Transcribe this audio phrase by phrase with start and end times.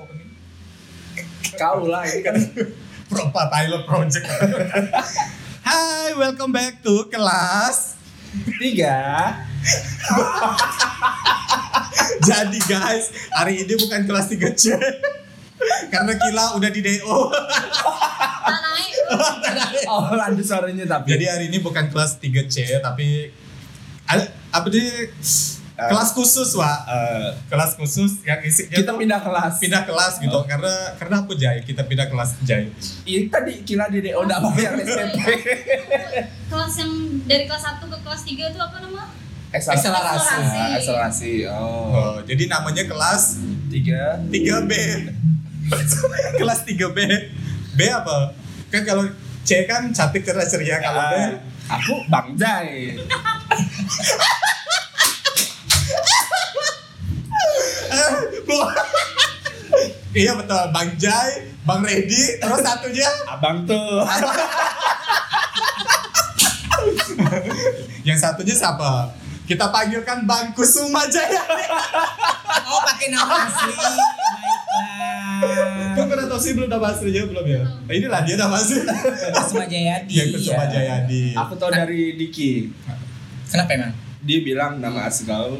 [0.00, 0.30] opening?
[1.60, 2.36] Kau lah ini kan
[3.10, 4.24] Propa Pilot Project.
[5.68, 7.98] Hai, welcome back to kelas.
[8.62, 9.34] tiga.
[12.30, 14.78] Jadi guys, hari ini bukan kelas 3C.
[15.90, 17.18] Karena Kila udah di DO.
[19.90, 21.12] Oh lanjut suaranya tapi.
[21.12, 23.34] Jadi hari ini bukan kelas 3C tapi
[24.50, 25.10] apa dia
[25.86, 26.78] kelas khusus, Wak.
[26.84, 29.52] Eh, Kelas khusus yang isinya kita tuh pindah kelas.
[29.56, 30.38] pindah kelas gitu.
[30.44, 31.58] Karena karena apa Jai?
[31.60, 32.68] Kita pindah kelas Jai.
[33.02, 35.16] Ini tadi kira di DO enggak bayar SPP.
[36.46, 36.92] Kelas yang
[37.24, 39.02] dari kelas 1 ke kelas 3 itu apa nama?
[39.50, 39.72] Akselerasi.
[39.72, 40.58] Akselerasi.
[40.76, 41.32] Akselerasi.
[41.48, 41.90] Oh.
[41.90, 44.18] Oh, jadi namanya kelas Tiga.
[44.26, 44.72] 3B.
[46.40, 46.98] kelas 3B.
[47.70, 48.34] B apa?
[48.68, 49.06] Kan kalau
[49.40, 51.14] C kan cantik cerdas ceria kalau B
[51.66, 52.94] Ah, aku Bang Jai.
[55.90, 57.79] Eh, Bu-
[60.20, 64.02] iya betul, Bang Jai, Bang Redi, terus satunya Abang tuh.
[68.08, 69.10] yang satunya siapa?
[69.46, 71.42] Kita panggilkan Bang Kusuma Jaya.
[72.70, 74.06] Oh pakai nama asli, baiklah.
[75.98, 77.66] Kan pernah tahu sih belum nama aslinya belum ya?
[77.66, 78.86] Nah, inilah dia nama asli.
[79.34, 80.14] Kusuma Jayadi.
[80.14, 80.70] Yang Kusuma iya.
[80.70, 81.34] Jayadi.
[81.34, 82.70] Aku tahu dari Diki.
[83.50, 83.90] Kenapa emang?
[84.22, 85.58] Dia bilang nama asli kau.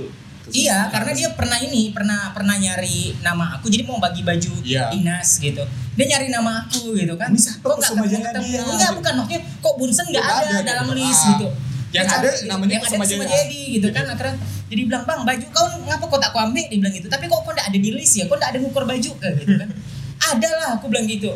[0.48, 4.88] Iya, karena dia pernah ini, pernah pernah nyari nama aku, jadi mau bagi baju Iya.
[4.88, 5.60] dinas gitu.
[5.94, 7.28] Dia nyari nama aku gitu kan.
[7.36, 8.62] Siapa Kok nggak Kusuma ketemu ya?
[8.64, 10.96] Enggak, bukan maksudnya kok Bunsen nggak Nggak ada, ada dalam gitu.
[10.96, 11.46] list gitu.
[11.90, 13.26] Yang Dia ada namanya yang ada Jayadi.
[13.26, 14.04] Jayadi gitu kan.
[14.08, 14.34] Akhirnya
[14.70, 16.64] jadi bilang bang baju kau ngapa kok tak kau ambil?
[16.70, 17.08] Dia bilang gitu.
[17.10, 18.24] Tapi kok kau nggak ada di list ya?
[18.24, 19.68] Kok nggak ada ngukur baju Kayak gitu kan?
[20.30, 21.30] ada lah, aku bilang gitu.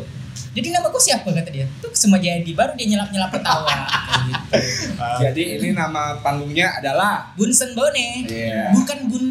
[0.55, 1.67] Jadi nama kau siapa kata dia?
[1.77, 2.55] Tuh Kusuma Jayadi.
[2.55, 3.67] Baru dia nyelap nyelap ketawa.
[4.07, 4.95] kayak gitu.
[4.95, 8.23] Ah, Jadi ini nama panggungnya adalah Bunsen Bone.
[8.23, 8.71] Iya.
[8.71, 9.25] Bukan bun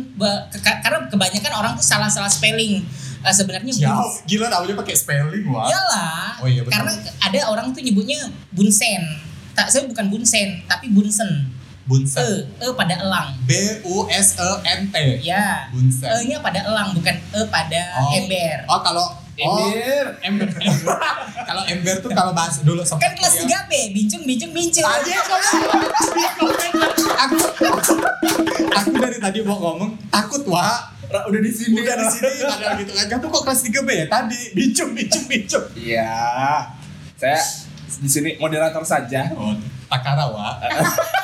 [0.52, 2.84] ke- karena kebanyakan orang tuh salah-salah spelling.
[3.24, 4.28] Eh, sebenarnya Jauh, bun.
[4.28, 5.64] gila namanya pakai spelling wah.
[5.64, 6.38] Iyalah.
[6.38, 6.76] Oh iya, betul.
[6.76, 8.20] Karena ada orang tuh nyebutnya
[8.52, 9.00] bunsen.
[9.56, 11.48] Tak saya bukan bunsen, tapi bunsen.
[11.84, 12.20] Bunsen.
[12.54, 13.32] E, e pada elang.
[13.42, 14.96] B U S E N T.
[15.20, 15.68] Ya.
[15.68, 16.04] Bunsen.
[16.04, 18.12] E-nya pada elang bukan e pada Oh.
[18.12, 18.68] ember.
[18.68, 19.08] Oh kalau
[19.42, 20.06] oh, Ember.
[20.22, 20.48] ember.
[20.54, 20.94] ember.
[21.42, 24.86] kalau ember tuh kalau bahas dulu sempat Kan kelas 3B, bincung bincung bincung.
[24.86, 25.14] Aja
[27.18, 27.42] aku
[28.74, 31.78] aku dari tadi mau ngomong takut wa udah di sini.
[31.78, 35.24] udah di sini padahal gitu kan kamu kok kelas 3 B ya tadi bincung bincung
[35.30, 36.14] bincung Iya.
[37.14, 37.38] Saya
[37.94, 39.30] di sini moderator saja.
[39.34, 39.54] oh
[39.86, 40.58] takara wa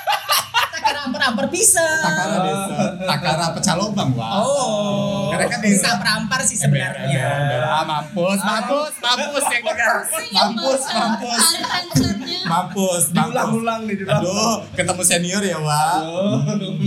[0.90, 1.86] Takara ampar-ampar bisa.
[2.02, 5.30] takara desa takara pecalobang wa Oh.
[5.30, 5.90] Karena kan bisa desa.
[5.96, 7.22] perampar sih Ember, sebenarnya.
[7.30, 7.60] ember.
[7.62, 9.94] ah mampus mampus mampus yang dengar
[10.34, 11.42] mampus mampus
[12.44, 14.18] mampus Diulang-ulang nih diulang.
[14.18, 15.82] aduh ketemu senior ya wa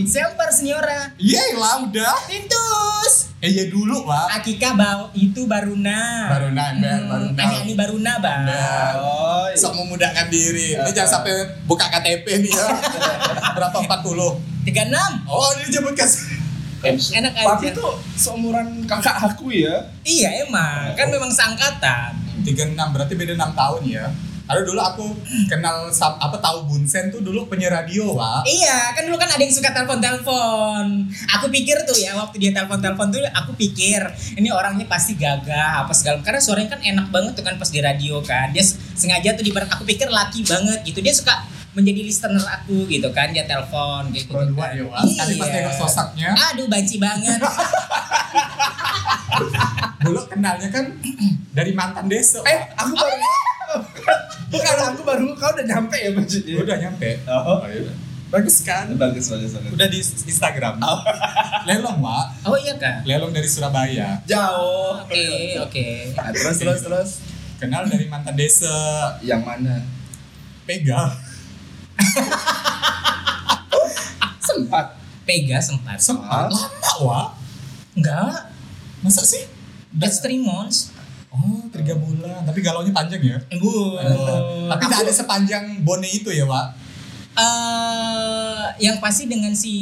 [0.04, 1.16] Siapa seniora?
[1.16, 3.33] iya lah udah Tintus.
[3.44, 6.32] Eh ya dulu wa Akika bau itu Baruna.
[6.32, 7.44] Baruna, ember, Baruna.
[7.44, 8.48] Ani Ani Baruna bang.
[8.48, 8.92] Ember.
[9.04, 10.80] Oh, sok memudahkan diri.
[10.80, 11.36] Ini jangan sampai
[11.68, 12.68] buka KTP nih ya.
[13.60, 14.64] Berapa 40?
[14.64, 16.08] 36 Oh, ini disebutkan.
[16.88, 17.48] Enak aja.
[17.60, 19.92] Tapi tuh seumuran kakak aku ya.
[20.08, 22.16] Iya emang kan memang sangkatan.
[22.48, 24.06] 36 berarti beda 6 tahun ya.
[24.44, 25.06] Karena dulu aku
[25.48, 28.44] kenal apa tahu Bunsen tuh dulu penyiar radio, Wak.
[28.44, 31.08] Iya kan dulu kan ada yang suka telepon-telepon.
[31.40, 34.04] Aku pikir tuh ya waktu dia telepon-telepon tuh aku pikir
[34.36, 37.80] ini orangnya pasti gagah apa segala karena suaranya kan enak banget tuh kan pas di
[37.80, 38.52] radio kan.
[38.52, 41.00] Dia sengaja tuh di aku pikir laki banget gitu.
[41.00, 41.34] Dia suka
[41.74, 44.78] menjadi listener aku gitu kan dia telepon gitu, Pro dua kan.
[44.78, 45.02] ya.
[45.10, 45.54] Sekali pas Iya.
[45.58, 46.30] tengok sosoknya.
[46.54, 47.40] Aduh banci banget.
[50.04, 50.86] Dulu kenalnya kan
[51.58, 52.44] dari mantan desa.
[52.46, 53.18] Eh, aku baru
[54.54, 56.54] Bukan aku baru kau udah nyampe ya maksudnya.
[56.62, 57.10] udah nyampe.
[57.26, 57.66] Oh.
[57.66, 57.94] iya.
[58.34, 58.90] Bagus kan?
[58.98, 59.72] Bagus bagus bagus.
[59.74, 60.78] Udah di Instagram.
[61.70, 62.26] Lelong, Wak.
[62.46, 63.02] Oh iya kan.
[63.06, 64.22] Lelong dari Surabaya.
[64.30, 65.02] Jauh.
[65.06, 65.86] Oke oke.
[66.14, 67.12] Nah, terus terus terus.
[67.58, 68.74] Kenal dari mantan desa.
[69.26, 69.82] Yang mana?
[70.70, 71.18] Pega.
[74.54, 75.02] Sempat.
[75.26, 75.98] Pega sempat.
[75.98, 77.28] Sempat lama, Wak.
[77.98, 78.54] Enggak.
[79.02, 79.50] Masa sih?
[79.90, 80.93] That's three months.
[81.34, 82.46] Oh, tiga bulan.
[82.46, 83.38] Tapi galaunya panjang ya?
[83.50, 83.98] Eh, Bu.
[84.70, 86.86] Tapi tidak ada sepanjang Bone itu ya, Wak?
[87.34, 89.74] eh yang pasti dengan si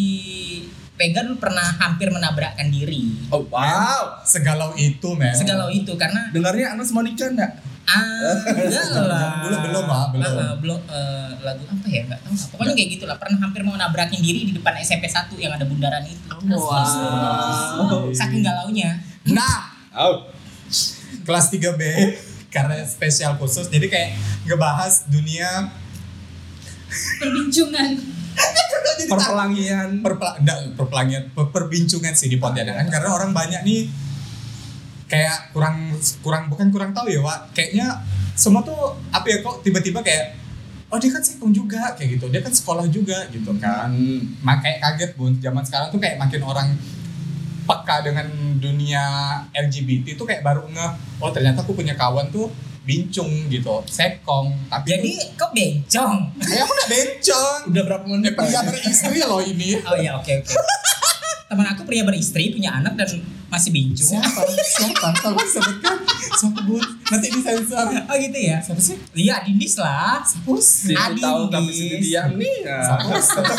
[0.96, 3.10] dulu pernah hampir menabrakkan diri.
[3.34, 4.22] Oh wow.
[4.22, 5.34] Segalau itu, men.
[5.34, 7.52] Segalau itu karena Dengarnya Anas mau nikah enggak?
[7.90, 9.42] ah enggak lah.
[9.42, 10.32] Belum, belum, Pak, belum.
[10.38, 12.06] Ah, belum eh, lagu apa ya?
[12.06, 12.34] Enggak tahu.
[12.38, 12.48] lah.
[12.54, 13.18] Pokoknya kayak gitulah.
[13.18, 16.30] Pernah hampir mau nabrakin diri di depan SMP 1 yang ada bundaran itu.
[16.54, 18.14] Wow.
[18.14, 19.02] Saking galaunya.
[19.28, 20.31] Nah, Oh.
[21.22, 21.82] Kelas 3B
[22.50, 24.10] karena spesial khusus jadi kayak
[24.44, 25.72] ngebahas dunia
[26.92, 27.92] Perbincangan.
[29.02, 29.90] Perpelangian.
[30.00, 33.88] perpela enggak, perpelangian per- perbincungan sih di Pontianak kan karena orang banyak nih
[35.06, 35.92] kayak kurang
[36.22, 38.00] kurang bukan kurang tahu ya Wak kayaknya
[38.34, 38.76] semua tuh
[39.10, 40.40] apa ya kok tiba-tiba kayak
[40.88, 44.40] oh dia kan sekong juga kayak gitu dia kan sekolah juga gitu kan Hmm.
[44.42, 46.68] makanya kaget bun zaman sekarang tuh kayak makin orang
[47.62, 48.26] peka dengan
[48.58, 49.04] dunia
[49.52, 50.88] LGBT tuh kayak baru nge
[51.20, 52.50] oh ternyata aku punya kawan tuh
[52.82, 56.18] bincung gitu sekong tapi Jadi kok bencong?
[56.42, 58.34] ya aku udah bencong Udah berapa eh menit?
[58.34, 60.50] pria beristri loh ini Oh ya oke oke.
[61.52, 63.12] Teman aku pria beristri punya anak dan
[63.46, 64.08] masih bincung.
[64.08, 66.00] siapa siapa tolong sebutkan
[66.32, 68.56] siapa bun nanti disensor Oh gitu ya.
[68.58, 70.24] siapa sih Iya Dindis lah.
[70.24, 71.20] Sapus Adindis.
[71.20, 72.56] tahu tapi sini diam nih.
[72.64, 72.80] Ya.
[72.82, 73.52] Sapus eh, tapi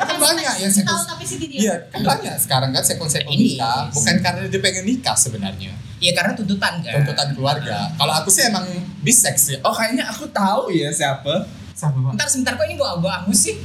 [0.00, 1.48] kan banyak yang Tahu tapi sih dia.
[1.52, 3.60] Iya, kan banyak sekarang kan sekong-sekong Ini.
[3.60, 7.04] nikah bukan karena dia pengen nikah sebenarnya Iya karena tuntutan kan.
[7.04, 7.92] tuntutan keluarga.
[7.92, 8.64] Kalau aku sih emang
[9.02, 9.58] bisex ya.
[9.60, 11.44] Oh kayaknya aku tahu ya siapa.
[11.72, 12.12] Sama Pak.
[12.16, 13.60] Ntar sebentar kok ini bawa bawa angus sih.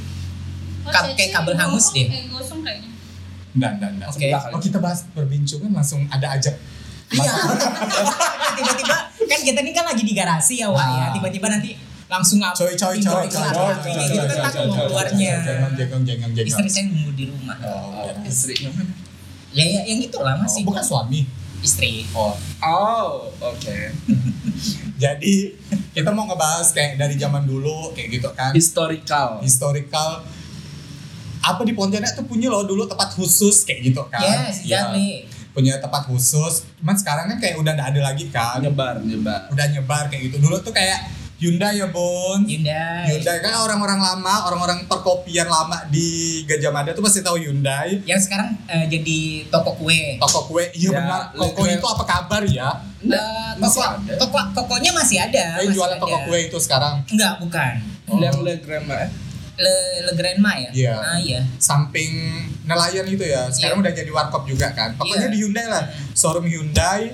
[0.84, 2.04] Oh, kayak kabel hangus deh.
[2.04, 2.91] Kayak gosong kayaknya.
[3.52, 4.08] Enggak, enggak, enggak.
[4.08, 4.28] Oke.
[4.52, 6.56] Oh, kita bahas perbincangan langsung ada ajak.
[7.12, 7.32] Iya.
[8.56, 8.96] Tiba-tiba
[9.28, 11.02] kan kita ini kan lagi di garasi ya Wak ya.
[11.08, 11.10] Ah.
[11.12, 11.76] Tiba-tiba nanti
[12.08, 12.56] langsung apa?
[12.56, 15.34] Coy, coy, coy, coy, coy, coy, kan coy, keluarnya.
[15.40, 16.48] Jangan, jengong, jengong, jengong.
[16.52, 17.56] Istri saya nunggu di rumah.
[17.64, 18.68] Oh, Oh, iya.
[18.72, 18.92] mana?
[19.52, 20.64] Ya, ya yang lah Oh, masih.
[20.64, 21.28] bukan suami.
[21.60, 22.08] Istri.
[22.16, 22.32] Oh,
[22.64, 23.76] Oh, oke.
[25.02, 25.34] jadi
[25.92, 28.52] kita mau ngebahas kayak dari zaman dulu kayak gitu kan.
[28.56, 29.40] Historical.
[29.44, 30.24] Historical
[31.42, 34.22] apa di Pontianak tuh punya loh dulu tempat khusus kayak gitu kan.
[34.22, 35.10] Yes, Iya, exactly.
[35.50, 36.62] punya tempat khusus.
[36.78, 38.56] Cuman sekarang kan kayak udah nggak ada lagi kan.
[38.58, 39.46] Nyebar, nyebar.
[39.48, 40.36] Udah nyebar kayak gitu.
[40.38, 41.02] Dulu tuh kayak
[41.36, 42.38] Hyundai ya, Bon.
[42.40, 43.02] Hyundai.
[43.10, 46.06] Hyundai kan orang-orang lama, orang-orang perkopian lama di
[46.46, 47.98] Gajah Mada tuh pasti tahu Hyundai.
[48.06, 49.18] Yang sekarang eh, jadi
[49.50, 50.22] toko kue.
[50.22, 51.22] Toko kue, iya Ya, benar.
[51.34, 52.70] Toko itu apa kabar ya?
[53.02, 54.14] Eh, masih toko, ada.
[54.14, 55.58] toko tokonya masih ada.
[55.58, 57.72] Yang masih jualan toko kue itu sekarang Enggak, bukan.
[58.14, 59.10] Yang Le Grandma eh?
[59.54, 60.70] Le, Le Grandma ya?
[60.70, 60.94] Iya.
[60.96, 61.40] Ah iya.
[61.56, 62.10] samping
[62.62, 63.46] nelayan itu ya.
[63.48, 63.84] Sekarang Iya.
[63.84, 64.94] udah jadi warkop juga kan.
[64.94, 65.30] Pokoknya Iya.
[65.30, 65.84] di Hyundai lah.
[66.12, 67.12] Showroom Hyundai,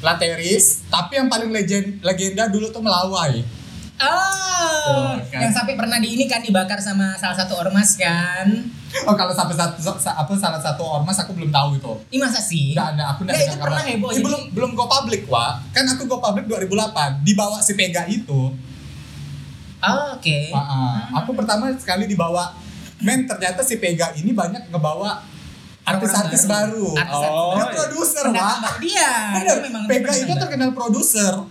[0.00, 3.62] Lateris, tapi yang paling legend legenda dulu tuh Melawai.
[3.94, 5.40] Oh, Tuh, kan.
[5.40, 8.50] yang sampai pernah di ini kan dibakar sama salah satu ormas kan?
[9.00, 11.92] Oh kalau sampai satu sa- apa salah satu ormas aku belum tahu itu.
[12.10, 12.74] Ini masa sih?
[12.74, 15.70] Enggak ada, aku enggak Ya, itu pernah heboh, jadi- belum belum go public, Wak.
[15.70, 18.50] Kan aku go public 2008, dibawa si Pega itu.
[19.82, 20.38] Oh, Oke.
[20.48, 20.96] Ah, ah.
[21.18, 22.54] Aku pertama sekali dibawa
[22.98, 25.18] men ternyata si Pega ini banyak ngebawa
[25.82, 26.94] artis-artis baru.
[26.94, 27.74] Orang Artis-artis Oh, Dia iya.
[27.74, 28.36] produser, Wak.
[28.36, 28.78] baru.
[28.78, 29.10] Dia.
[29.32, 31.34] Bener, dia memang Pega itu terkenal produser.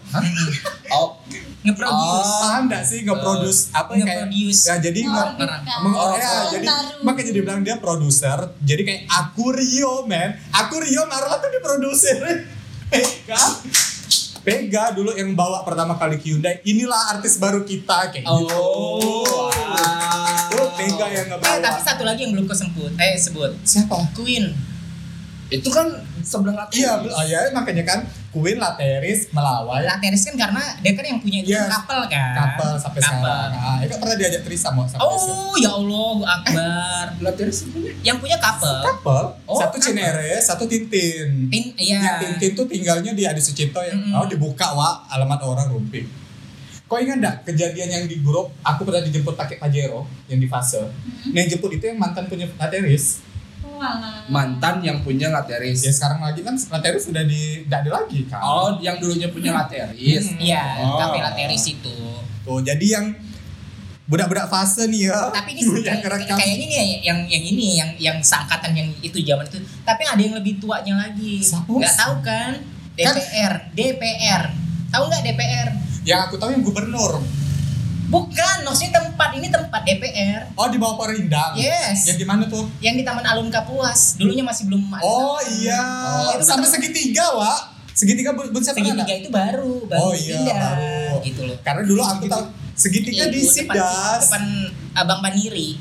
[0.90, 1.20] Oh,
[1.62, 2.32] Nge-produce.
[2.42, 4.62] Paham nggak sih nge-produce apa kayak Nge-produce.
[4.66, 6.66] ya jadi Oh, nge- meng- Oh, ya, oh, jadi
[7.00, 8.40] makanya dia bilang dia produser.
[8.60, 10.40] Jadi kayak aku Rio, men.
[10.50, 12.18] Aku Rio Marla tuh diproduser.
[12.88, 13.38] Pega.
[14.42, 16.58] Pega dulu yang bawa pertama kali ke Hyundai.
[16.64, 18.58] Inilah artis baru kita kayak gitu.
[18.58, 19.54] Oh.
[20.50, 21.62] Tuh Pega yang Eh, ngebawa.
[21.62, 22.92] tapi satu lagi yang belum kau sebut.
[22.96, 23.52] Eh, sebut.
[23.62, 23.98] Siapa?
[24.12, 24.50] Queen.
[25.52, 25.84] itu kan
[26.24, 26.80] sebelah lateris.
[26.80, 28.00] Iya, oh ya makanya kan
[28.32, 31.68] Queen Lateris melawai Lateris kan karena dia kan yang punya Yes.
[31.70, 32.32] kapal kan.
[32.34, 33.20] kapal sampai Kapal.
[33.20, 33.52] sekarang.
[33.54, 35.04] Ah, itu pernah diajak Trisa mau sampai.
[35.04, 37.06] Oh, ya Allah, Akbar.
[37.20, 37.92] Lateris punya.
[38.02, 38.80] yang punya kapal.
[38.82, 39.84] Couple, Oh, satu couple.
[39.86, 41.48] Cinere, satu Tintin.
[41.48, 42.00] Tin, iya.
[42.00, 43.92] Yang Tintin tuh tinggalnya di Adi Sucipto ya.
[43.92, 44.14] Mm-mm.
[44.14, 46.08] Oh dibuka wa alamat orang rumpi.
[46.86, 50.76] Kau ingat enggak kejadian yang di grup aku pernah dijemput pakai Pajero yang di fase.
[50.78, 51.32] Hmm.
[51.32, 53.24] Nah, yang jemput itu yang mantan punya Lateris.
[54.28, 55.82] Mantan yang punya lateris.
[55.82, 58.40] Ya sekarang lagi kan Lateris sudah di enggak ada lagi kan.
[58.40, 60.30] Oh, yang dulunya punya lateris.
[60.30, 60.40] Hmm.
[60.40, 60.98] Iya, Oh.
[60.98, 61.96] kafe Lateris itu.
[62.42, 63.06] Tuh, jadi yang
[64.06, 65.32] budak-budak fase nih ya.
[65.32, 69.46] Tapi ini yang kayak- kayaknya nih yang yang ini yang yang seangkatan yang itu zaman
[69.46, 69.58] itu.
[69.82, 71.40] Tapi ada yang lebih tuanya lagi.
[71.40, 71.70] Siapa?
[71.70, 72.52] Nggak tahu kan?
[72.92, 74.44] DPR, DPR.
[74.92, 75.68] Tahu nggak DPR?
[76.04, 77.24] Yang aku tahu yang gubernur.
[78.12, 80.52] Bukan, maksudnya tempat ini tempat DPR.
[80.54, 81.56] Oh di bawah Perindang.
[81.56, 82.04] Yes.
[82.06, 82.68] Yang di mana tuh?
[82.78, 84.20] Yang di Taman Alun Kapuas.
[84.20, 85.00] Dulunya masih belum ada.
[85.02, 85.80] Oh iya.
[86.20, 87.62] Oh, itu Sampai kan- segitiga, Wak.
[87.92, 89.18] Segitiga bu, bu siapa Segitiga nggak?
[89.18, 91.16] itu baru, baru Oh iya, pindah baru.
[91.24, 91.58] gitu loh.
[91.62, 94.20] Karena dulu aku tahu segitiga di depan, Sidas.
[94.26, 94.44] depan
[94.94, 95.76] Abang Baniri.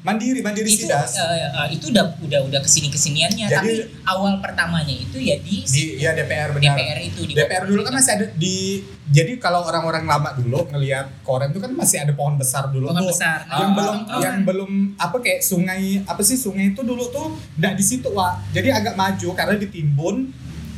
[0.00, 1.12] Mandiri, Mandiri itu Sidas.
[1.14, 5.36] eh, eh, itu udah udah udah ke sini kesiniannya Jadi- tapi awal pertamanya itu ya
[5.36, 6.72] di, di ya DPR benar.
[6.72, 11.20] DPR itu di DPR dulu kan masih ada di jadi kalau orang-orang lama dulu ngelihat
[11.20, 13.10] Koren itu kan masih ada pohon besar dulu Pohon tuh.
[13.10, 13.44] besar.
[13.44, 17.26] Yang Ah, belum ah, yang belum apa kayak sungai apa sih sungai itu dulu tuh
[17.54, 18.50] enggak di situ, Wak.
[18.50, 20.16] Jadi agak maju karena ditimbun.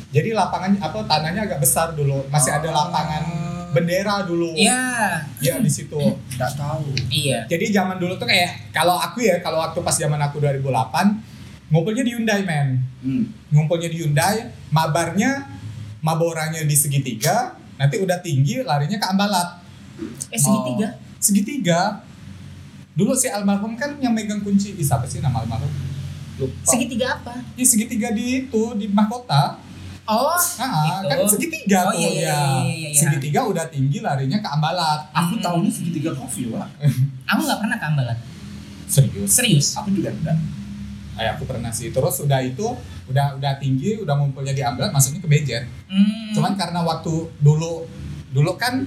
[0.09, 2.26] Jadi lapangan apa tanahnya agak besar dulu.
[2.26, 3.23] Masih ada lapangan
[3.73, 4.52] bendera dulu.
[4.52, 5.97] Iya, Ya di situ.
[5.97, 6.93] Enggak tahu.
[7.09, 7.49] iya.
[7.49, 12.05] Jadi zaman dulu tuh kayak kalau aku ya, kalau waktu pas zaman aku 2008 ngumpulnya
[12.05, 12.85] di Hyundai, men.
[13.00, 13.25] Hmm.
[13.49, 15.49] Ngumpulnya di Hyundai, mabarnya
[16.05, 19.49] maboranya di segitiga, nanti udah tinggi larinya ke Ambalat.
[20.29, 20.88] Eh segitiga.
[21.17, 21.81] Segitiga.
[22.93, 25.71] Dulu si almarhum kan yang megang kunci, Ih, siapa sih nama almarhum?
[26.37, 26.61] Lupa.
[26.69, 27.41] Segitiga apa?
[27.57, 29.57] Ya, segitiga di itu di mahkota.
[30.12, 31.09] Oh, Ah, itu.
[31.09, 32.28] kan segitiga Oh, tuh iya, iya, ya.
[32.28, 32.88] iya, iya, iya.
[32.92, 35.09] Segitiga udah tinggi larinya ke Ambalat.
[35.11, 35.42] Aku Hmm.
[35.42, 36.69] tahunya segitiga coffee, Wak.
[37.31, 38.19] Aku nggak pernah ke Ambalat.
[38.85, 39.31] Serius.
[39.31, 39.66] Serius.
[39.75, 40.37] Aku juga enggak.
[41.14, 41.88] Eh, aku pernah sih.
[41.88, 42.64] Terus udah itu
[43.07, 45.64] udah udah tinggi, udah ngumpulnya di Ambalat, masuknya ke Bejen.
[45.87, 46.33] Hmm.
[46.33, 47.88] Cuman karena waktu dulu
[48.28, 48.85] dulu kan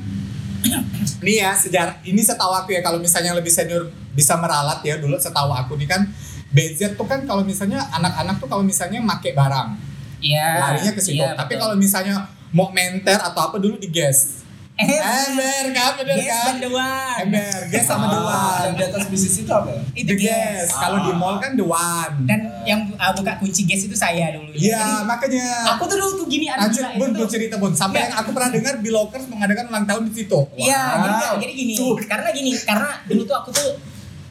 [1.21, 5.13] nih ya sejarah ini setahu aku ya kalau misalnya lebih senior bisa meralat ya dulu
[5.15, 6.01] setahu aku nih kan
[6.49, 9.77] BZ tuh kan kalau misalnya anak-anak tuh kalau misalnya make barang
[10.17, 10.47] Iya.
[10.61, 11.17] larinya ke situ.
[11.17, 12.15] iya, Tapi kalau misalnya
[12.49, 14.41] mau menter atau apa dulu di gas.
[14.75, 16.59] eh, Ember kan bener Yes, kan?
[16.59, 17.15] one.
[17.21, 18.59] Ember, gas sama the Ah, one.
[18.61, 19.71] Yang di atas bisnis itu apa?
[19.93, 20.67] Itu The gas.
[20.67, 20.69] gas.
[20.75, 22.15] Kalau di mall kan the one.
[22.25, 24.51] Dan yang uh, buka kunci gas itu saya dulu.
[24.51, 25.47] Iya, makanya.
[25.73, 27.71] Aku tuh dulu tuh gini ada gila bun, itu bun cerita bun.
[27.71, 28.05] Sampai Iya.
[28.05, 30.39] yang aku pernah dengar Bilokers mengadakan ulang tahun di situ.
[30.53, 31.35] Iya, jadi, Wow.
[31.39, 31.95] jadi gini, Tuh.
[32.01, 33.69] karena gini, karena dulu tuh aku tuh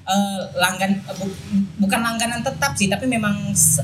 [0.04, 1.32] eh, langgan eh, bu-
[1.78, 3.32] bukan langganan tetap sih, tapi memang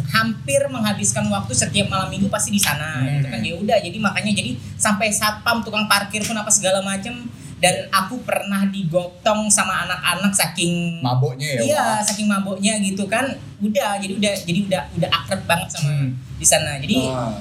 [0.07, 3.09] hampir menghabiskan waktu setiap malam minggu pasti di sana, Hmm.
[3.17, 3.41] gitu kan.
[3.41, 7.25] Ya udah, jadi makanya jadi sampai satpam tukang parkir pun apa segala macem
[7.57, 11.61] dan aku pernah digotong sama anak-anak saking Maboknya ya.
[11.63, 12.07] Iya, Wak.
[12.07, 13.25] saking maboknya gitu kan.
[13.59, 16.09] Udah, jadi udah jadi udah udah akrab banget sama Hmm.
[16.37, 16.77] di sana.
[16.77, 17.37] Jadi Ah.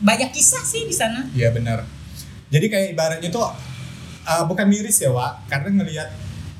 [0.00, 1.22] banyak kisah sih di sana.
[1.30, 1.86] Iya benar.
[2.48, 3.46] Jadi kayak ibaratnya tuh
[4.22, 5.46] uh, bukan miris ya, Wak.
[5.46, 6.10] Karena ngelihat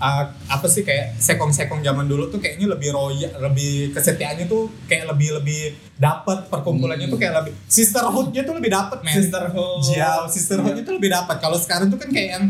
[0.02, 5.06] uh, apa sih kayak sekong-sekong zaman dulu tuh kayaknya lebih royal, lebih kesetiaannya tuh kayak
[5.06, 5.60] lebih lebih
[5.94, 9.14] dapat perkumpulannya tuh kayak lebih sisterhoodnya tuh lebih dapat, men.
[9.14, 9.86] Sisterhood.
[9.86, 11.36] Jauh, sisterhoodnya tuh lebih dapat.
[11.38, 12.44] Kalau sekarang tuh kan kayak yang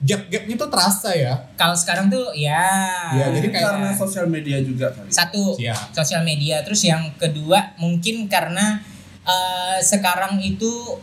[0.00, 1.34] gap-gapnya tuh terasa ya.
[1.54, 2.64] Kalau sekarang tuh ya
[3.12, 5.08] Iya, jadi kayak- karena sosial media juga kali.
[5.08, 5.76] satu Iya.
[5.92, 8.80] sosial media terus yang kedua mungkin karena
[9.24, 11.00] eh, sekarang itu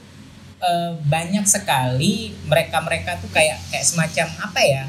[0.57, 4.83] eh, banyak sekali mereka-mereka tuh kayak kayak semacam apa ya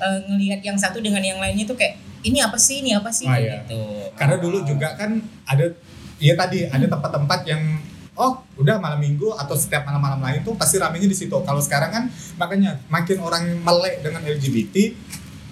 [0.00, 3.28] eh, ngelihat yang satu dengan yang lainnya tuh kayak ini apa sih ini apa sih
[3.28, 3.54] kayak iya.
[3.62, 3.80] gitu
[4.16, 5.66] Karena dulu juga kan ada
[6.16, 7.60] Iya tadi ada tempat-tempat yang
[8.16, 11.36] oh udah malam minggu atau setiap malam-malam lain tuh pasti ramenya di situ.
[11.44, 12.04] Kalau sekarang kan
[12.40, 14.96] makanya makin orang melek dengan LGBT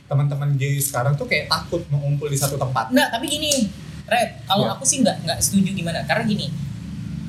[0.08, 2.92] teman-teman gay sekarang tuh kayak takut mau ngumpul di satu tempat.
[2.92, 3.68] Nggak, tapi gini,
[4.04, 4.76] Red, kalau Iya.
[4.76, 6.00] aku sih nggak nggak setuju gimana?
[6.08, 6.48] Karena gini,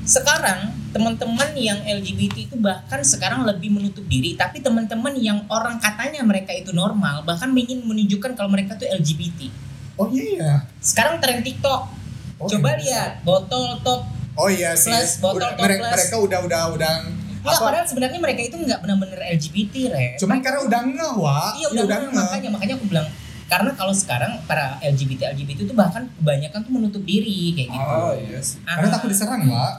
[0.05, 0.59] sekarang
[0.89, 6.53] teman-teman yang LGBT itu bahkan sekarang lebih menutup diri, tapi teman-teman yang orang katanya mereka
[6.53, 9.49] itu normal, bahkan ingin menunjukkan kalau mereka tuh LGBT.
[9.97, 10.53] Oh iya ya.
[10.79, 11.81] Sekarang tren TikTok,
[12.35, 12.79] Oh, coba iya.
[12.79, 14.05] lihat botol top.
[14.35, 14.91] Oh iya sih.
[14.91, 15.93] Plus, botol Udah- top mereka, plus.
[15.95, 16.93] mereka udah udah udah
[17.41, 17.65] Nggak, apa?
[17.65, 20.13] padahal sebenarnya mereka itu nggak benar-benar LGBT, Red.
[20.19, 21.51] Cuman karena udah ngeh, Wak.
[21.55, 23.07] Iya udah, bener, makanya makanya aku bilang
[23.45, 27.89] karena kalau sekarang para LGBT LGBT itu bahkan kebanyakan tuh menutup diri kayak gitu.
[27.91, 28.57] Oh iya sih.
[28.59, 28.91] Karena Ah.
[28.91, 29.73] takut diserang, Wak.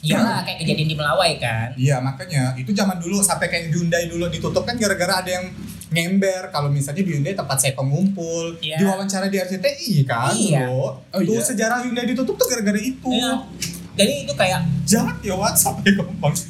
[0.00, 1.68] Iyalah kayak kejadian di Melawai kan.
[1.74, 5.52] Iya makanya itu zaman dulu sampai kayak Hyundai dulu ditutup kan gara-gara ada yang
[5.90, 8.78] ngember kalau misalnya di Hyundai tempat saya pengumpul Iya.
[8.78, 10.64] diwawancara di RCTI kan Iya.
[10.66, 11.42] Oh, Tuh iya.
[11.42, 13.04] sejarah Hyundai ditutup tuh gara-gara itu.
[13.06, 13.44] Iya.
[13.92, 15.92] Jadi itu kayak Jahat ya Wat sampai.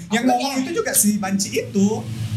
[0.08, 0.60] Yang ngomong ya?
[0.62, 1.86] itu juga si Banci itu.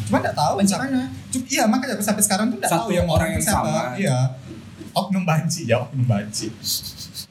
[0.04, 0.58] Cuma enggak tahu.
[0.58, 1.06] Banci mana?
[1.50, 3.66] Iya makanya aku sampai sekarang tuh enggak Satu tahu yang orang yang siapa.
[3.66, 3.98] sama.
[3.98, 4.18] Iya.
[4.94, 6.48] Oknum Banci ya Oknum Banci.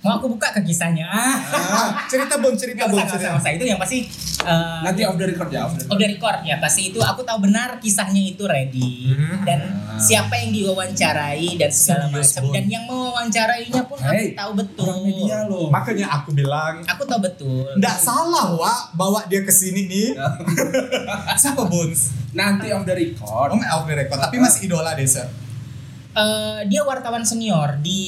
[0.02, 1.06] Mau aku buka ke kisahnya.
[1.06, 1.38] Ah.
[1.46, 3.38] Ah, cerita bon cerita usah, cerita.
[3.38, 3.50] usah.
[3.50, 4.02] Itu yang pasti
[4.42, 7.22] eh, Nanti off the record ya, off the Oh dari record ya pasti itu aku
[7.22, 9.42] tahu benar kisahnya itu ready Hmm.
[9.42, 9.94] dan Ah.
[9.96, 12.52] siapa yang diwawancarai dan segala Serius, macam Bun.
[12.52, 14.84] dan yang mewawancarainya pun aku Hey, tahu betul.
[14.84, 15.66] Orang media loh.
[15.68, 17.62] Makanya aku bilang Aku tahu betul.
[17.76, 20.08] Nggak salah Wak bawa dia ke sini nih.
[21.38, 22.10] Siapa Bones?
[22.32, 23.48] Nanti off the record.
[23.50, 25.28] Oh, off the record, tapi masih idola desa.
[26.12, 28.00] Eh, dia wartawan senior di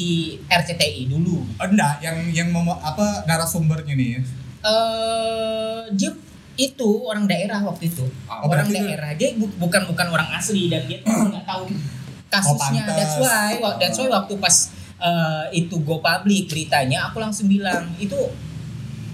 [0.44, 1.40] RCTI dulu.
[1.56, 4.20] Oh, enggak, yang yang mau apa narasumbernya nih.
[4.62, 6.12] eh dia
[6.54, 8.04] itu orang daerah waktu itu.
[8.24, 9.12] Oh, orang daerah.
[9.12, 11.64] Dia bu- bukan bukan orang asli dan dia tuh nggak tahu
[12.28, 12.82] kasusnya.
[12.82, 14.56] Oh, that's why that's why waktu pas
[14.98, 18.16] eh, itu go public beritanya aku langsung bilang itu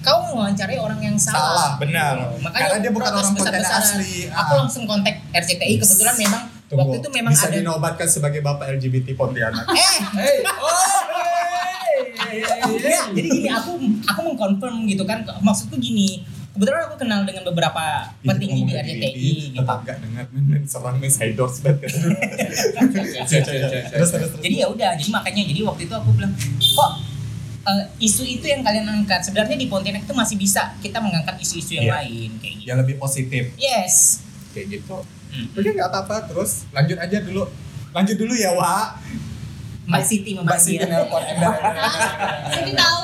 [0.00, 1.38] kau mewawancarai orang yang salah.
[1.38, 2.14] Salah, benar.
[2.38, 3.82] Makanya Karena dia bukan orang besar-besaran.
[3.86, 4.14] asli.
[4.26, 4.58] Aku Ah.
[4.58, 9.12] langsung kontak RCTI kebetulan memang Tunggu, waktu itu memang bisa ada dinobatkan sebagai bapak LGBT
[9.12, 9.66] Pontianak.
[9.68, 9.96] eh!
[10.14, 11.00] Hey, oh,
[12.22, 12.78] hey, hey.
[12.80, 13.74] Ya, jadi gini aku
[14.06, 15.26] aku mengkonfirm gitu kan.
[15.40, 17.82] Maksudku gini kebetulan aku kenal dengan beberapa
[18.22, 19.14] petinggi di RCTI
[19.48, 19.56] gitu.
[19.56, 21.86] tetangga dengar men men serang men saya endorse banget
[24.40, 26.92] jadi ya udah jadi makanya jadi waktu itu aku bilang kok
[27.62, 31.76] eh, isu itu yang kalian angkat sebenarnya di Pontianak itu masih bisa kita mengangkat isu-isu
[31.76, 31.94] yang Iya.
[32.02, 32.66] lain kayak gitu.
[32.66, 33.42] Yang lebih positif.
[33.54, 33.94] Yes.
[34.50, 34.96] Kayak gitu
[35.30, 35.46] Hmm.
[35.54, 36.16] oke nggak apa-apa.
[36.28, 37.42] Terus lanjut aja dulu.
[37.90, 38.88] Lanjut dulu ya Wak
[39.90, 41.22] Mbak Siti Mbak Siti memanggil nelpon.
[42.54, 43.02] Siti tahu.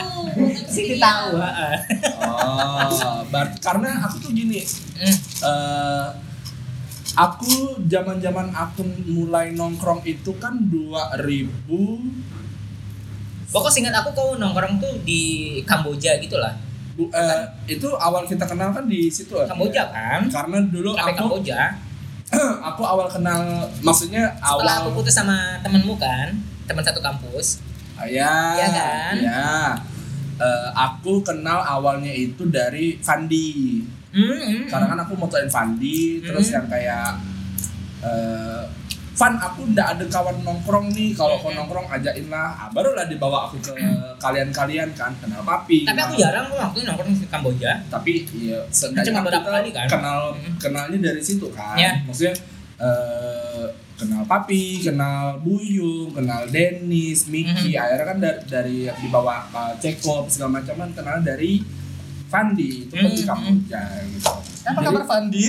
[0.71, 1.28] Siti tahu.
[1.35, 1.75] Heeh.
[2.23, 6.06] Oh, berarti karena aku tuh gini, eh
[7.16, 11.64] aku zaman-zaman aku mulai nongkrong itu kan 2000
[13.49, 16.52] pokok seingat aku kau nongkrong tuh di Kamboja gitu lah
[16.92, 17.40] Bu- eh,
[17.73, 19.45] itu awal kita kenal kan di situ ya?
[19.45, 20.28] Kamboja kan?
[20.28, 21.76] Karena dulu Kafe aku Kamboja
[22.68, 23.40] aku awal kenal
[23.78, 27.62] maksudnya setelah aku awal putus sama temenmu kan teman satu kampus
[27.95, 29.14] Ah, ya Iya kan?
[29.16, 29.49] ya.
[30.37, 33.80] Eh, aku kenal awalnya itu dari Fandi
[34.11, 36.54] hmm, hmm, karena kan aku motoin Fandi terus Hmm.
[36.54, 37.09] yang kayak
[38.02, 38.62] eh
[39.16, 41.56] Van aku ndak ada kawan nongkrong nih kalau kau Hmm.
[41.58, 43.73] nongkrong ajakin lah ah, barulah dibawa aku ke
[44.16, 48.61] kalian-kalian kan kenal papi tapi aku kenal- jarang kok waktu nongkrong di Kamboja tapi ya
[48.68, 49.87] seenggaknya Cuma beberapa kali kan?
[49.87, 50.52] kenal Mm.
[50.58, 51.96] kenalnya dari situ kan Ya.
[52.02, 52.37] maksudnya
[52.76, 53.64] eh,
[53.96, 57.80] kenal papi kenal buyung kenal Dennis Miki Mhm.
[57.80, 61.64] akhirnya kan dari, dari dibawa uh, Ceko segala macam kan kenal dari
[62.26, 63.25] Fandi itu kan di Mhm.
[63.25, 64.28] Kamboja gitu
[64.66, 65.44] Apa Jadi, kabar Fandi?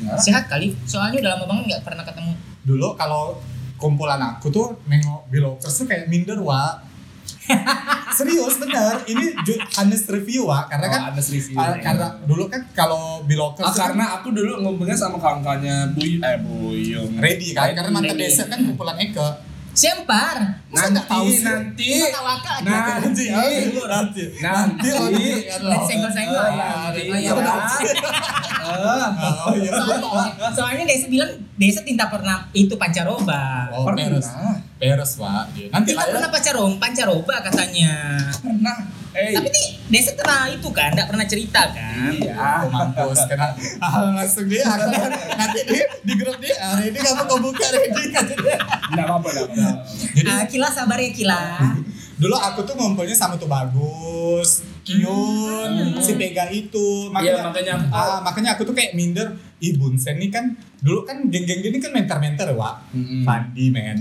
[0.00, 3.36] Sehat ya, sehat kali soalnya udah lama banget nggak pernah ketemu Dulu kalau
[3.76, 6.92] kumpulan aku tuh nengok Bilokers tuh kayak minder, Wak.
[8.10, 9.32] Serius bener, ini
[9.74, 13.72] honest review Wak, karena kan oh, ada review ah, karena dulu kan kalau Bilokers Ah,
[13.72, 18.16] tuh kan karena aku dulu ngomongnya sama kawan-kawannya Buy eh Buyung ready kan, karena mantan
[18.16, 19.48] desa kan kumpulan Eke.
[19.70, 20.34] Sempar
[20.66, 21.46] Masa nggak tahu nanti sih?
[21.46, 22.66] nanti Nggak wakal lagi.
[22.66, 23.24] nanti nanti,
[23.86, 25.26] nanti, nanti nanti,
[25.86, 26.68] senggol-senggol ya.
[26.90, 27.38] nanti, Oh, iya, nanti.
[27.38, 28.59] benar.
[28.72, 29.70] Oh iya.
[29.72, 34.06] soalnya, soalnya Desa bilang Desa tinta pernah itu pancaroba Oh, Pernah.
[34.10, 34.28] beres.
[34.76, 35.44] Beres, Wak.
[35.68, 36.12] Nanti tinta lah ya.
[36.14, 37.92] pernah pancaroba pancaroba katanya
[38.36, 38.76] pernah
[39.10, 43.50] eh tapi nih Desa pernah itu kan nggak pernah cerita kan iya Oh, mampus kena
[43.78, 44.62] ah, langsung dia
[45.40, 48.56] nanti di di grup dia hari ini kamu kau buka ready kata dia.
[48.88, 49.82] enggak apa-apa enggak apa-apa
[50.14, 51.42] Jadi Ah, Kila sabar ya Kila
[52.16, 57.10] dulu aku tuh ngumpulnya sama tuh bagus, Kyun, si Pega itu.
[57.10, 59.28] Makanya aku- ah, makanya aku tuh kayak minder.
[59.58, 60.44] Ih Bunsen nih kan
[60.80, 62.90] dulu kan geng-geng gini kan mentor-mentor Wak.
[62.90, 63.22] Mm-mm.
[63.22, 63.98] Pandi men.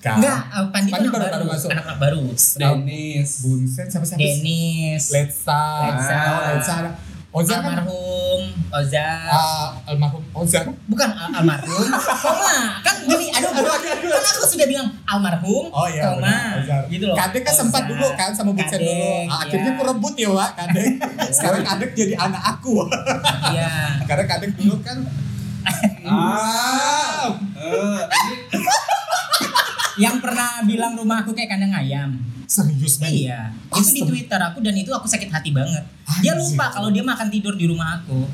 [0.00, 0.16] Kan.
[0.16, 1.68] enggak ah, Pandi, Pandi anak baru- baru, baru masuk.
[1.70, 2.18] anak baru
[2.56, 4.16] Dennis Bunsen siapa siapa?
[4.18, 5.64] Dennis Letsa.
[5.86, 6.18] Letsa.
[6.24, 6.74] Oh, Letsa.
[7.30, 7.84] Ozan kan
[8.70, 9.26] Ozan.
[9.26, 10.70] Ah, almarhum Ozan.
[10.86, 11.90] bukan al- almarhum.
[12.24, 13.66] Toma kan gini aduh aduh,
[14.14, 16.22] kan aku sudah bilang almarhum Oh iya, Toma
[16.62, 17.16] benar, gitu loh.
[17.18, 19.26] Kadek kan sempat dulu kan sama Bunsen dulu.
[19.26, 19.74] Ah, akhirnya ya.
[19.74, 20.90] aku rebut ya Wak, Kadek.
[21.36, 22.86] Sekarang Kadek jadi anak aku.
[23.54, 23.98] iya.
[24.06, 24.98] Karena Kadek dulu kan
[26.06, 27.28] ah
[27.60, 28.34] eh, ini
[30.00, 32.10] yang pernah bilang rumah aku kayak kandang ayam.
[32.46, 33.10] Serius men.
[33.12, 33.50] iya.
[33.70, 35.84] Itu di twitter aku dan itu aku sakit hati banget.
[36.18, 38.26] Dia lupa kalau dia makan tidur di rumah aku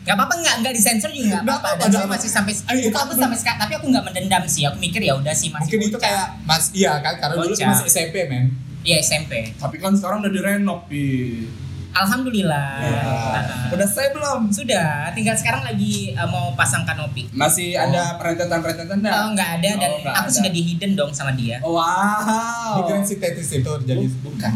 [0.00, 1.78] Gak apa-apa nggak nggak disensor juga nggak apa-apa.
[1.78, 4.42] Dan saya nggak masih sampai Ayo, itu aku itu- sampai sekarang tapi aku nggak mendendam
[4.44, 4.62] sih.
[4.64, 5.66] Aku mikir ya udah sih masih.
[5.68, 6.02] Mungkin itu bocah.
[6.02, 7.68] kayak Mas iya kan karena dulu Bocah.
[7.70, 8.44] masih SMP men.
[8.80, 9.52] Iya SMP.
[9.54, 11.44] tapi kan sekarang udah direnov Pi.
[11.92, 12.70] Alhamdulillah.
[12.80, 17.26] Nah, udah saya belum Sudah, tinggal sekarang lagi uh, mau pasang kanopi.
[17.30, 20.36] masih ada perentetan-perentetan enggak Oh, nggak ada dan Oh, nggak aku ada.
[20.38, 21.58] sudah di hidden dong sama dia.
[21.60, 24.52] wow Di Grand City Tetris itu jadi Bu- bukan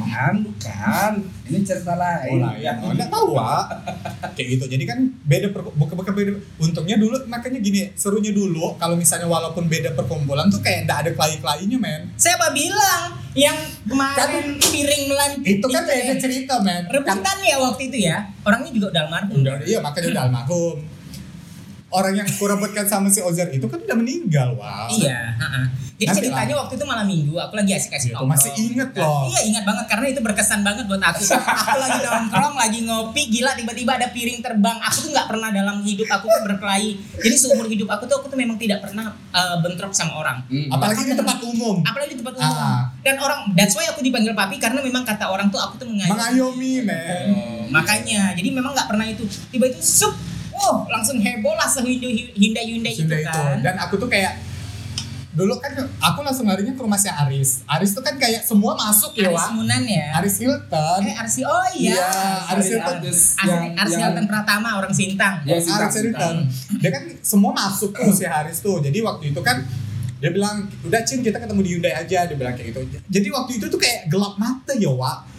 [0.47, 1.13] bukan
[1.45, 3.65] ini cerita lain Oh lah ya, oh, enggak tahu Wak.
[4.33, 4.65] Kayak gitu.
[4.65, 6.31] Jadi kan beda per, bukan bukan beda.
[6.57, 11.11] Untungnya dulu makanya gini, serunya dulu kalau misalnya walaupun beda perkumpulan tuh kayak enggak ada
[11.13, 12.09] klai-klainya men.
[12.17, 16.17] Siapa bilang yang kemarin piring melan Itu kan beda ya.
[16.17, 16.89] cerita men.
[16.89, 18.17] Kan, rebutan ya waktu itu ya.
[18.45, 19.37] Orangnya juga udah almarhum.
[19.45, 20.77] udah, iya makanya udah almarhum.
[21.95, 24.91] Orang yang kurebutkan sama si Ozer itu kan udah meninggal, Wak.
[24.93, 25.65] Iya, heeh.
[25.95, 26.61] Jadi Nanti ceritanya lah.
[26.67, 28.35] waktu itu malam minggu aku lagi asik-asik Gitu, nongkrong.
[28.35, 29.31] masih inget loh.
[29.31, 31.23] Iya ingat banget karena itu berkesan banget buat aku.
[31.39, 34.75] aku lagi nongkrong, lagi ngopi, gila tiba-tiba ada piring terbang.
[34.83, 36.99] Aku tuh nggak pernah dalam hidup aku tuh berkelahi.
[36.99, 40.43] Jadi seumur hidup aku tuh aku tuh memang tidak pernah eh, bentrok sama orang.
[40.51, 40.67] Hmm.
[40.69, 41.77] Apalagi di tempat umum.
[41.81, 42.57] Apalagi di tempat umum.
[42.59, 42.91] Ah.
[42.99, 46.11] Dan orang, that's why aku dipanggil papi karena memang kata orang tuh aku tuh mengayomi.
[46.11, 47.27] Mengayomi, men.
[47.71, 49.23] Makanya, jadi memang nggak pernah itu.
[49.49, 50.11] Tiba itu sup,
[50.61, 53.29] oh langsung heboh lah sehindu Hyundai Hyundai itu Sudah itu.
[53.29, 53.57] kan.
[53.61, 54.39] Dan aku tuh kayak
[55.35, 57.67] dulu kan aku langsung larinya ke rumah si Aris.
[57.67, 59.49] Aris tuh kan kayak semua masuk ya, Aris Wak.
[59.59, 60.07] Munan ya.
[60.23, 61.01] Aris Hilton.
[61.03, 61.99] Eh Arsi, oh iya.
[61.99, 62.07] Iya,
[62.55, 62.97] Aris Hilton.
[63.03, 65.43] Asli, yang Arsi yang Hilton Pratama orang Sintang.
[65.43, 66.37] Ya, Aris Sintang, Hilton.
[66.79, 68.79] Dia kan semua masuk tuh si Haris tuh.
[68.79, 69.59] Jadi waktu itu kan
[70.23, 72.81] dia bilang udah Cin kita ketemu di Hyundai aja dia bilang kayak gitu.
[73.11, 75.34] Jadi waktu itu tuh kayak gelap mata ya Wak.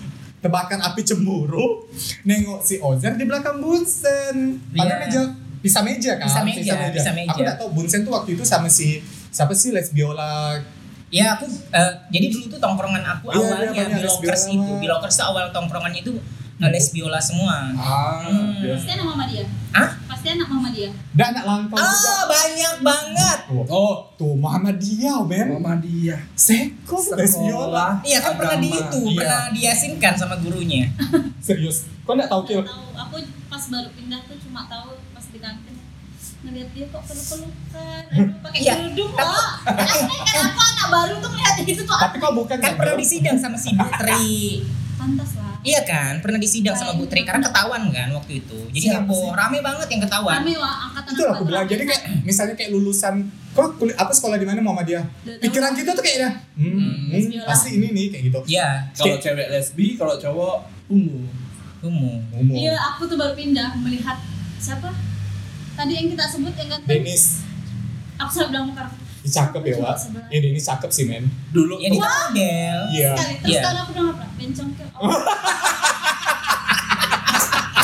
[0.46, 1.90] Tebakan api cemburu.
[2.22, 4.62] Nengok si Ozer di belakang Bunsen.
[4.70, 5.02] Padahal Iya.
[5.04, 5.22] meja
[5.60, 6.30] pisah meja kan.
[6.30, 7.34] Pisah meja, pisah meja.
[7.34, 10.62] Aku gak tau Bunsen tuh waktu itu sama si siapa sih Les Biola
[11.08, 14.72] Ya aku eh, jadi dulu tuh tongkrongan aku Iya, awalnya iya, banyak Bilokers itu.
[14.78, 16.14] Bilokers awal tongkrongannya itu
[16.56, 17.74] eh, Les Biola semua.
[17.74, 18.62] ah Hmm.
[18.62, 19.02] biasa.
[19.02, 19.46] Mama dia.
[19.72, 19.90] Hah?
[20.26, 20.90] Pasti anak mama dia.
[21.14, 22.10] dan anak langkau juga.
[22.10, 23.38] Ah, banyak banget.
[23.70, 25.54] Oh, tuh Muhammadiyah, Ben.
[25.54, 28.02] Mama dia Seko Biola.
[28.02, 29.18] Iya kan pernah di itu, Iya.
[29.22, 30.90] pernah diasinkan sama gurunya.
[31.46, 31.86] Serius.
[32.02, 32.66] Kok enggak tahu Kil?
[32.66, 32.86] Tahu.
[32.98, 35.78] Aku pas baru pindah tuh cuma tahu pas di kantin
[36.42, 38.04] ngeliat dia kok peluk-pelukan,
[38.42, 38.74] pakai Iya.
[38.76, 39.30] kerudung kok.
[39.62, 42.96] Aku kan aku anak baru tuh ngeliat itu tuh Tapi kok bukan Kan ya, pernah
[42.96, 44.66] disidang sama si Putri.
[44.96, 45.55] pantas lah.
[45.66, 48.60] Iya kan, pernah disidang sama Bu Tri karena ketahuan kan waktu itu.
[48.70, 50.38] Jadi Siapa heboh, rame banget yang ketahuan.
[50.40, 51.66] Rame wah angkatan Itu aku bilang.
[51.66, 53.16] Jadi kayak misalnya kayak lulusan
[53.50, 55.04] kok kuliah apa sekolah di mana Muhammadiyah.
[55.42, 57.48] Pikiran kita tuh kayaknya hmm, hmm, Bismillah.
[57.50, 58.40] pasti ini nih kayak gitu.
[58.46, 60.56] Iya, Kalau cewek lesbi, kalau cowok
[60.88, 61.26] ungu.
[61.82, 62.18] umum.
[62.32, 62.56] Umum.
[62.56, 64.18] Iya, aku tuh baru pindah melihat
[64.58, 64.94] siapa?
[65.74, 67.02] Tadi yang kita sebut yang ganteng.
[67.02, 67.42] Denis
[68.16, 68.96] Aku selalu bilang muka aku.
[69.26, 69.98] Ih, cakep ya, Wak.
[70.30, 71.26] Ya Denis cakep sih, men.
[71.50, 72.78] Dulu Ya di model.
[72.94, 73.12] Iya.
[73.42, 73.82] Terus Iya.
[73.82, 74.25] aku bilang apa?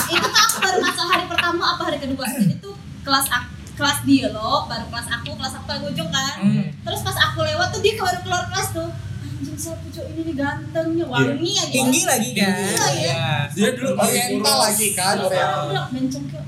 [0.07, 2.25] Itu tuh aku baru masuk hari pertama apa hari kedua.
[2.25, 6.37] Jadi tuh kelas aku kelas dia loh, baru kelas aku, kelas aku paling ujung kan.
[6.37, 6.69] Hmm.
[6.81, 8.89] Terus pas aku lewat tuh dia baru keluar kelas tuh.
[9.21, 11.71] Anjing siapa cowok ini nih gantengnya, wangi aja.
[11.71, 12.53] Tinggi lagi kan.
[12.53, 13.01] Tinggi lah ya.
[13.01, 13.29] Iya.
[13.49, 15.49] dia dulu Oriental lagi kan, Oriental.
[15.49, 16.39] aku bilang bencong ke.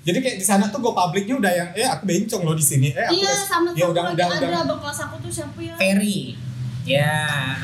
[0.00, 2.88] Jadi kayak di sana tuh gue publiknya udah yang eh aku bencong loh di sini.
[2.90, 4.60] Eh aku Iya, sama ya udah udah ada udah.
[4.64, 5.76] abang kelas aku tuh siapa ya?
[5.76, 6.40] Ferry.
[6.82, 7.12] Ya.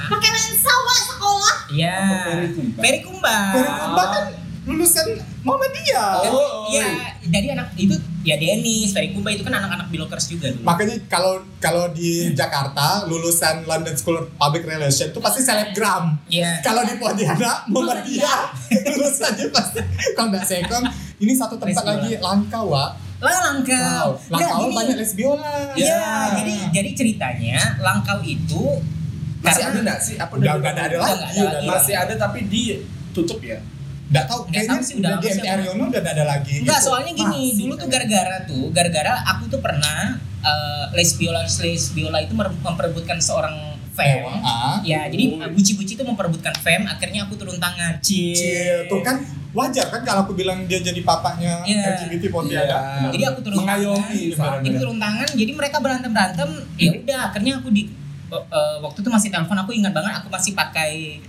[0.06, 1.56] Pakai lensa wah sekolah.
[1.70, 1.98] Ya.
[2.26, 2.78] Ferry Kumba.
[2.78, 3.36] Ferry Kumba.
[3.52, 4.24] Ferry Kumba kan
[4.66, 5.06] lulusan
[5.40, 6.26] Muhammadiyah.
[6.26, 6.86] Oh, Iya,
[7.24, 10.66] dari anak itu ya Dennis, Ferry Kumba itu kan anak-anak Bilokers juga dulu.
[10.66, 16.18] Makanya kalau kalau di Jakarta lulusan London School of Public Relations itu pasti selebgram.
[16.26, 16.58] Iya.
[16.60, 18.40] Kalau di Pontianak Muhammadiyah
[18.90, 19.80] lulusannya pasti
[20.12, 20.82] kalau nggak sekom
[21.16, 21.94] ini satu tempat Lesbiola.
[21.96, 22.84] lagi langka wa.
[23.16, 24.06] Lah Langkau.
[24.12, 24.28] Wow.
[24.28, 24.74] Langka Nah, gini.
[24.76, 25.54] banyak lesbiola.
[25.72, 26.04] Iya, Ya.
[26.36, 28.82] jadi jadi ceritanya Langkau itu
[29.42, 30.14] Masih ada nggak sih?
[30.16, 31.68] Apa Udah nggak ada nggak ada lagi.
[31.68, 33.58] Masih ada tapi ditutup ya.
[34.06, 35.58] Nggak tahu Nggak kayaknya sih, udah di MTR.
[35.66, 36.54] Yono udah nggak ada lagi.
[36.62, 36.86] Enggak, gitu.
[36.86, 37.94] soalnya gini, dulu tuh kan.
[37.98, 39.98] gara-gara tuh, gara-gara aku tuh pernah
[40.46, 44.22] uh, les biola les biola itu memperebutkan seorang fem.
[44.44, 44.78] Ah.
[44.84, 47.98] Ya, jadi uh, buci-buci itu memperebutkan fem, akhirnya aku turun tangan.
[47.98, 48.86] Cie.
[48.86, 49.24] Tuh kan
[49.56, 51.96] wajar kan kalau aku bilang dia jadi papanya Iya.
[51.96, 52.68] LGBT Pontianak.
[52.68, 53.08] Iya.
[53.10, 54.60] Jadi aku turun Mengayomi tangan.
[54.62, 56.50] Jadi turun tangan, jadi mereka berantem berantem.
[56.76, 57.82] Ya udah, akhirnya aku di
[58.28, 58.38] uh,
[58.80, 61.22] waktu itu masih telepon aku ingat banget aku masih pakai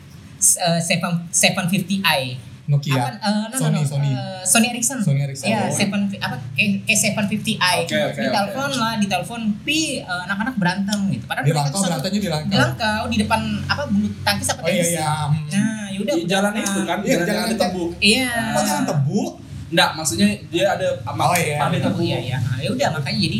[0.60, 2.22] uh, 750i.
[2.68, 3.00] Nokia.
[3.00, 4.10] Apa, uh, no, Sony, no, no, Sony.
[4.12, 5.00] uh, Sony Ericsson.
[5.00, 5.48] Sony Ericsson.
[5.48, 5.72] Iya, Oh.
[5.72, 7.76] seven apa kayak kayak 750i.
[7.80, 11.24] Oke, oke, Ditelepon lah, ditelepon, pi uh, anak-anak berantem gitu.
[11.26, 12.52] Padahal Di satu- berantemnya di Langkau.
[12.52, 15.08] di Langkau di depan apa bulu tangkis apa Oh iya iya.
[15.32, 17.62] Nah, yaudah Di jalan itu kan, Iya, jalan jalan ada itu.
[17.64, 17.84] tebu.
[18.04, 18.30] Iya.
[18.52, 19.22] Kok jangan tebu?
[19.68, 21.58] Enggak, maksudnya dia ada Oh, iya.
[21.62, 21.98] ada tebu.
[21.98, 22.38] Oh iya iya.
[22.38, 23.40] Nah, ya udah makanya jadi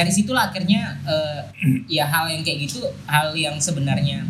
[0.00, 1.40] dari situlah akhirnya eh,
[1.86, 4.24] ya hal yang kayak gitu hal yang sebenarnya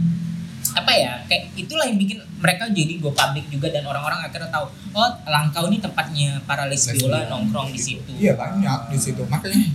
[0.71, 4.67] apa ya kayak itulah yang bikin mereka jadi go public juga dan orang-orang akhirnya tahu
[4.95, 7.31] oh Langkau ini tempatnya para lesbiola Lesbian.
[7.31, 8.11] nongkrong di situ.
[8.15, 9.23] Iya banyak di situ.
[9.27, 9.67] Makanya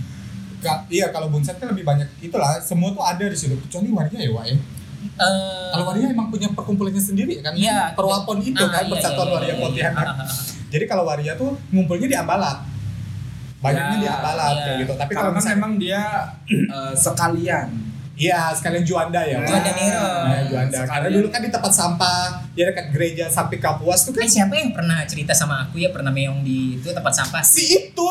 [0.60, 4.20] ka- iya kalau Bunset kan lebih banyak itulah semua tuh ada di situ kecuali waria
[4.20, 4.56] ya Wak ya.
[5.06, 7.52] Eh, Kalau waria emang punya perkumpulannya sendiri kan.
[7.52, 7.92] Iya.
[7.92, 9.62] Perwapon itu ah, kan iya, Persatuan iya, Waria iya, iya.
[9.64, 10.04] Pontianak.
[10.04, 10.28] Ah, ah, ah.
[10.66, 12.58] Jadi kalau waria tuh ngumpulnya di Ambalat.
[13.66, 14.62] Banyaknya Ya, di Ambalat iya.
[14.62, 14.92] kayak gitu.
[14.94, 16.02] Tapi kalau Karena misalnya memang dia
[16.48, 17.68] eh, sekalian.
[18.16, 19.38] Iya, sekalian Juanda ya.
[19.42, 20.00] Juanda Nero.
[20.00, 20.72] Nah, Juanda.
[20.74, 21.12] Karena Sekalian.
[21.14, 24.72] dulu kan di tempat sampah, ya dekat gereja Sapi Kapuas tuh kan Eh siapa yang
[24.72, 27.44] pernah cerita sama aku ya pernah meong di itu tempat sampah?
[27.44, 28.10] si itu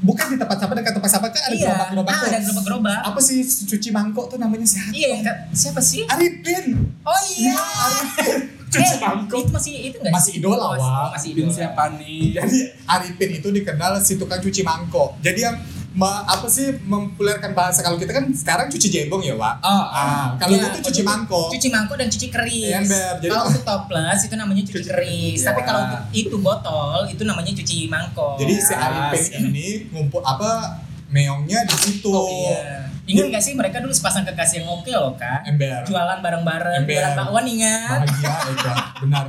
[0.00, 1.68] bukan di tempat sampah dekat tempat sampah kan ada Iya.
[1.68, 2.98] gerobak-gerobak Ah, ada gerobak-gerobak.
[3.04, 4.88] Apa sih cuci mangkok tuh namanya siapa?
[4.90, 5.20] Iya,
[5.52, 6.08] siapa sih?
[6.08, 6.88] Arifin.
[7.02, 7.52] Oh iya.
[7.52, 8.40] Arifin.
[8.72, 9.38] Cuci Eh, mangkok.
[9.38, 10.12] Itu masih itu enggak?
[10.12, 11.08] Masih idola, masih, Wak.
[11.12, 11.52] masih Bin idola.
[11.54, 12.20] siapa nih?
[12.32, 12.56] Jadi
[12.86, 15.20] Arifin itu dikenal si tukang cuci mangkok.
[15.20, 15.56] Jadi yang
[15.92, 19.54] ma- apa sih mempopulerkan bahasa kalau kita kan sekarang cuci jembong ya, Pak.
[19.60, 21.52] Oh, Ah, kalau Iya, itu cuci mangkok.
[21.52, 22.72] Cuci mangkok dan cuci keris.
[22.74, 25.36] Ember, jadi- kalau untuk toples itu namanya cuci, Cuci keris.
[25.36, 25.66] keris, Tapi ya.
[25.66, 28.36] kalau untuk itu botol itu namanya cuci mangkok.
[28.38, 29.40] Jadi si Ah, Arifin siap.
[29.46, 32.08] ini ngumpul apa meongnya di situ.
[32.08, 32.88] Oh, iya.
[33.02, 35.42] Ingat gak sih mereka dulu sepasang kekasih yang oke loh kan?
[35.42, 35.82] Ember.
[35.82, 38.06] Jualan bareng-bareng, jualan bakwan ingat?
[38.06, 39.24] Bahagia ya, benar.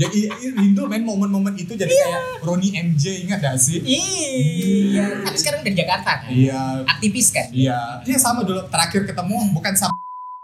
[0.00, 0.20] Jadi
[0.56, 2.04] rindu main momen-momen itu jadi Iya.
[2.08, 3.84] kayak Roni MJ ingat gak sih?
[3.84, 5.20] Iya.
[5.20, 6.30] Tapi sekarang dari Jakarta kan?
[6.32, 6.88] Iya.
[6.88, 7.52] Aktivis kan?
[7.52, 8.00] Iya.
[8.08, 9.92] Dia sama dulu terakhir ketemu bukan sama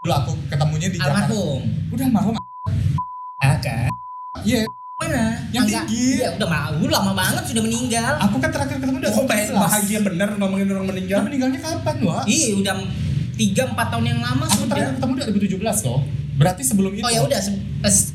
[0.05, 1.33] dulu aku ketemunya di Jakarta.
[1.33, 1.61] Almarhum.
[1.89, 2.35] Udah almarhum.
[3.41, 3.89] Ah kan?
[4.45, 4.69] Iya.
[5.07, 5.25] Mana?
[5.49, 5.85] Yang Enggak.
[5.87, 6.07] tinggi.
[6.13, 8.13] Iya, udah malu lama banget sudah meninggal.
[8.21, 9.57] Aku kan terakhir ketemu udah Oh, baik, 17.
[9.57, 11.19] bahagia bener ngomongin orang meninggal.
[11.19, 12.25] Dia meninggalnya kapan, Wak?
[12.27, 12.75] Iya, udah
[13.37, 14.97] 3 4 tahun yang lama Aku terakhir sudah.
[14.97, 15.13] ketemu
[15.57, 16.01] 2017 loh.
[16.37, 17.01] Berarti sebelum itu.
[17.01, 17.41] Oh ya udah,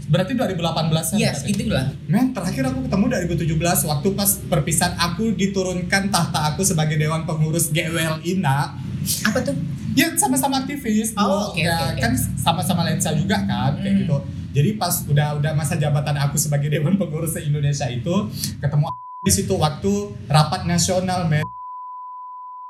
[0.06, 1.90] Berarti 2018 iya segitu lah.
[2.06, 7.74] Men, terakhir aku ketemu 2017 waktu pas perpisahan aku diturunkan tahta aku sebagai dewan pengurus
[7.74, 8.78] GWL INA.
[9.26, 9.58] Apa tuh?
[9.92, 11.12] Ya sama-sama aktivis.
[11.14, 12.00] Oh, Ya, oke, oke.
[12.00, 14.02] kan sama-sama lensa juga kan kayak Hmm.
[14.02, 14.18] gitu.
[14.52, 18.12] Jadi pas udah udah masa jabatan aku sebagai dewan pengurus se-Indonesia itu
[18.58, 18.88] ketemu
[19.22, 19.92] di situ waktu
[20.28, 21.44] rapat nasional men.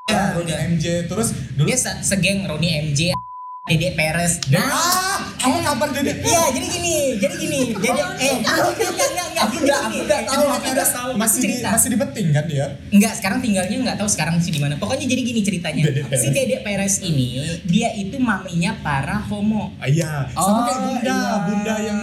[0.05, 0.57] Ya, Roni udah.
[0.67, 3.13] MJ terus dulu Dia se- segeng Roni MJ,
[3.69, 4.41] Dede Peres.
[4.43, 6.17] Dan, ah, apa kabar Dede?
[6.17, 9.71] Iya, jadi gini, jadi gini, Dede eh enggak enggak enggak Aku gini.
[9.71, 11.09] aku Eh, tahu, aku udah tahu.
[11.15, 11.69] Masih di cerita.
[11.71, 12.65] masih di beting kan dia?
[12.89, 14.75] Enggak, sekarang tinggalnya enggak tahu sekarang sih di mana.
[14.75, 15.83] Pokoknya jadi gini ceritanya.
[15.83, 16.01] Dede.
[16.13, 17.29] Si Dede Peres ini
[17.63, 19.73] dia itu maminya para homo.
[19.77, 21.37] Ah, iya, sama Oh, kayak Bunda, iya.
[21.41, 21.99] Bunda yang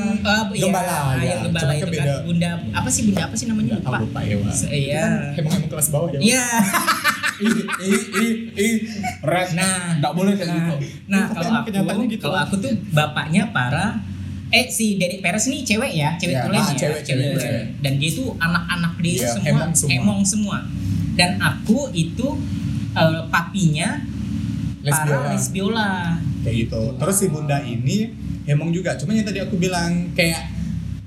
[0.53, 1.24] iya, Gembala, ah, ya.
[1.29, 4.37] yang gembala itu kan bunda apa sih bunda apa sih namanya Nggak lupa lupa ya
[4.70, 5.03] iya.
[5.03, 6.44] kan emang emang kelas bawah ya iya
[7.38, 8.74] ih ih ih ih
[9.22, 10.74] red Nah, nggak boleh kayak nah, gitu
[11.09, 11.68] nah kalau aku
[12.07, 12.22] gitu.
[12.22, 14.03] kalau aku tuh bapaknya para
[14.50, 17.64] eh si Dedek Peres nih cewek ya cewek Ya, tulen ah, ya cewek, cewek, cewek.
[17.78, 19.90] dan dia tuh anak-anak dia Iya, semua hemong semua.
[19.92, 20.56] hemong semua
[21.14, 22.26] dan aku itu
[22.92, 23.88] eh, papinya
[24.80, 25.28] Les para biola.
[25.28, 25.90] les biola
[26.40, 28.08] kayak gitu terus si bunda ini
[28.44, 30.48] emang juga cuma yang tadi aku bilang kayak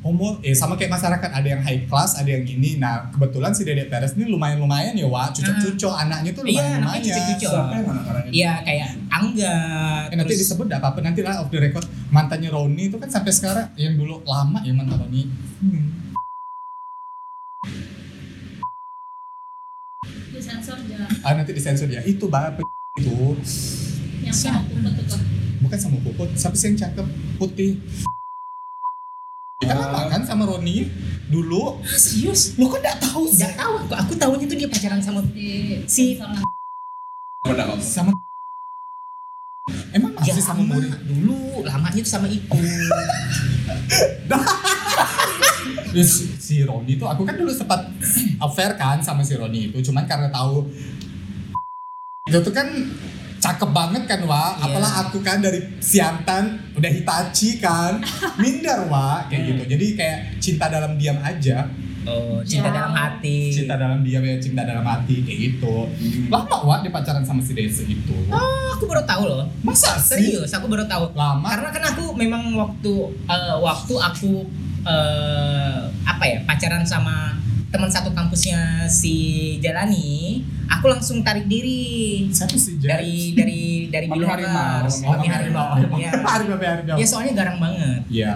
[0.02, 2.76] homo eh sama kayak masyarakat ada yang high class ada yang gini.
[2.76, 6.82] Nah kebetulan si dedek Peres ini lumayan lumayan ya wah cucok cucok anaknya tuh Iya,
[6.82, 7.22] lumayan yang
[7.86, 9.56] anak-anak ini Iya kayak Angga
[10.10, 11.86] Eh, nanti terus- disebut apa apa nanti lah off the record.
[12.10, 15.24] Mantannya Roni itu kan sampai sekarang yang dulu lama ya mantan Roni.
[15.62, 15.86] Hmm.
[20.32, 21.06] Disensor aja.
[21.22, 22.66] ah nanti disensor ya itu bapak
[22.98, 23.38] itu.
[24.22, 25.18] Yang sama puput itu.
[25.62, 27.06] bukan sama puput siapa sih yang cakep
[27.38, 27.78] putih
[29.62, 29.74] kita
[30.10, 30.90] kan sama Roni
[31.30, 31.80] dulu.
[31.86, 32.58] Serius?
[32.58, 33.46] Lo kok nggak tahu sih?
[33.46, 33.74] Nggak tahu.
[33.78, 35.22] Aku aku tahunya tuh dia pacaran sama
[35.86, 37.80] Si- Om.
[37.80, 38.12] sama
[39.94, 40.74] emang ya masih sama lama.
[40.76, 41.38] Muri dulu.
[41.64, 42.58] Lamanya tuh sama Iku
[45.92, 47.84] Ya, si, si Roni itu aku kan dulu sempat
[48.46, 49.92] affair kan sama si Roni itu.
[49.92, 50.64] Cuman karena tahu
[52.26, 52.68] itu tuh kan
[53.42, 54.70] cakep banget kan wa Iya.
[54.70, 57.98] apalah aku kan dari Siantan udah Hitachi kan?
[58.42, 59.64] Minder wa kayak gitu.
[59.68, 61.66] Jadi kayak cinta dalam diam aja.
[62.02, 62.82] Oh cinta Ya.
[62.82, 63.50] dalam hati.
[63.52, 65.90] Cinta dalam diam ya cinta dalam hati kayak gitu.
[66.30, 68.14] Lama wa dia pacaran sama si Desi itu?
[68.26, 69.46] Oh, aku baru tahu loh.
[69.62, 70.38] Masa sih?
[70.38, 71.10] Serius aku baru tahu.
[71.14, 71.46] Lama.
[71.46, 72.94] Karena kan aku memang waktu
[73.26, 74.46] eh, waktu aku
[74.82, 77.38] eh, apa ya pacaran sama
[77.72, 79.16] teman satu kampusnya si
[79.64, 82.92] Jalani aku langsung tarik diri siapa sih Jas?
[83.00, 84.44] dari dari dari Mami Bilokers.
[84.44, 85.12] Harimau.
[85.16, 88.34] Mami Harimau Harimau ya Harimau ya soalnya garang banget Iya.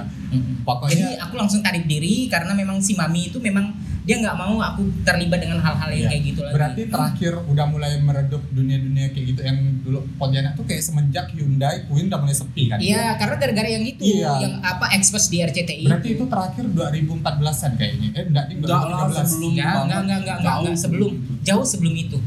[0.67, 3.71] Pokoknya Jadi aku langsung tarik diri karena memang si mami itu memang
[4.05, 6.09] dia nggak mau aku terlibat dengan hal-hal yang Iya.
[6.11, 6.53] kayak gitu lagi.
[6.53, 11.83] Berarti terakhir udah mulai meredup dunia-dunia kayak gitu yang dulu Pontianak tuh kayak semenjak Hyundai
[11.83, 12.77] Queen udah mulai sepi kan?
[12.77, 14.31] Iya, karena gara-gara yang itu, Iya.
[14.39, 15.83] yang apa expose di RCTI.
[15.83, 18.09] Berarti itu terakhir 2014-an kayaknya.
[18.13, 19.25] Eh enggak, ding, Enggak lah, 2013.
[19.27, 19.81] sebelum Enggak, banget.
[19.81, 22.17] enggak, enggak, enggak, enggak, Jauh enggak, sebelum jauh sebelum itu.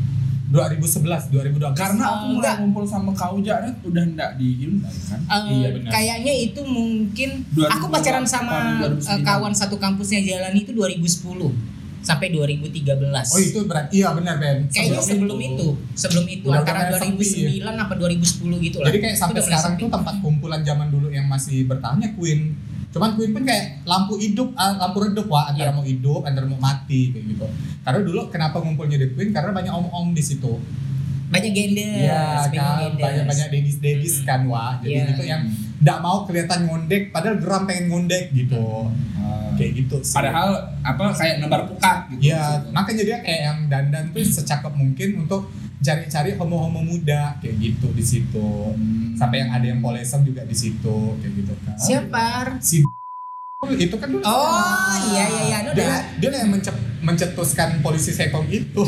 [0.48, 1.76] 2011, 2012.
[1.76, 2.54] karena aku mulai Enggak.
[2.58, 5.90] ngumpul sama kau Jared udah enggak di Hyundai kan Eh, Iya, benar.
[5.90, 9.12] kayaknya itu mungkin 2008, aku pacaran sama 2009.
[9.12, 11.52] eh, kawan satu kampusnya jalan itu 2010
[12.00, 13.28] sampai 2013.
[13.28, 14.64] Oh itu berarti iya benar Ben.
[14.66, 18.87] Kayaknya sebelum itu, sebelum itu Udah antara mulai sepi, 2009 apa 2010 gitu lah.
[18.88, 19.82] Jadi kayak Itu sampai mulai sekarang sepi.
[19.82, 22.40] tuh tempat kumpulan zaman dulu yang masih bertahannya Queen.
[22.88, 25.77] Cuman Queen pun kayak lampu hidup, ah, lampu redup wah antara Iya.
[25.77, 27.46] mau hidup, antara mau mati kayak gitu.
[27.81, 29.31] Karena dulu kenapa ngumpulnya di Queen?
[29.31, 30.57] Karena banyak om-om di situ.
[31.29, 34.24] banyak gender, Iya kan, banyak-banyak dedis dedis Mm.
[34.24, 34.81] kan wah.
[34.81, 35.09] Jadi Iya.
[35.12, 35.44] gitu yang
[35.79, 38.88] nggak mau kelihatan ngondek, padahal geram pengen ngondek gitu.
[39.53, 40.14] Kayak gitu sih.
[40.14, 45.20] padahal apa kayak nebar pukat gitu Ya, makanya dia kayak yang dandan tuh secakep mungkin
[45.20, 48.74] untuk cari-cari homo-homo muda kayak gitu di situ.
[49.14, 51.74] Sampai yang ada yang polesem juga di situ kayak gitu kan.
[51.76, 52.26] Siapa?
[52.58, 52.82] Si
[53.84, 54.22] itu kan dulu.
[54.22, 55.58] Oh, iya, iya, iya.
[55.62, 58.82] Lu Dia, udah- dia yang mencep- mencetuskan polisi sekong itu.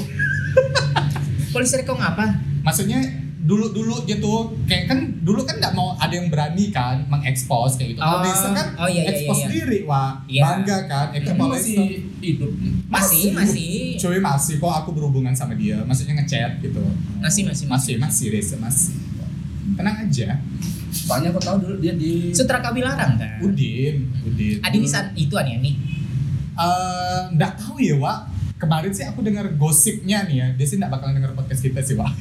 [1.51, 2.39] Polisi rekong apa?
[2.63, 3.03] Maksudnya
[3.51, 4.33] dulu dulu gitu
[4.65, 7.99] kayak kan dulu kan nggak mau ada yang berani kan mengekspos kayak gitu.
[7.99, 9.51] Kalau Oh, Desa kan oh iya, iya, ekspos iya, iya.
[9.51, 10.43] diri wah Iya.
[10.47, 11.07] bangga kan.
[11.11, 11.79] Kamu Ekspos masih
[12.21, 12.51] hidup
[12.87, 13.71] Masih, masih.
[13.97, 16.79] Cuy masih kok aku berhubungan sama dia, maksudnya ngechat gitu.
[17.19, 18.95] Masih, masih, Masih masih Reza masih.
[19.75, 20.39] Tenang aja.
[20.91, 23.39] soalnya aku tahu dulu dia di Sutra Kawilarang kan?
[23.41, 24.59] Udin, Udin.
[24.59, 25.75] Adi Wisan itu aneh nih.
[26.53, 28.27] Eh, nggak tahu ya, Wak.
[28.59, 30.47] Kemarin sih aku dengar gosipnya nih ya.
[30.53, 32.11] Dia sih nggak bakalan denger podcast kita sih, Wak.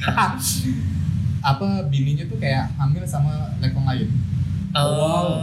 [1.40, 4.08] Apa bininya tuh kayak hamil sama lekong lain.
[4.76, 5.40] Oh.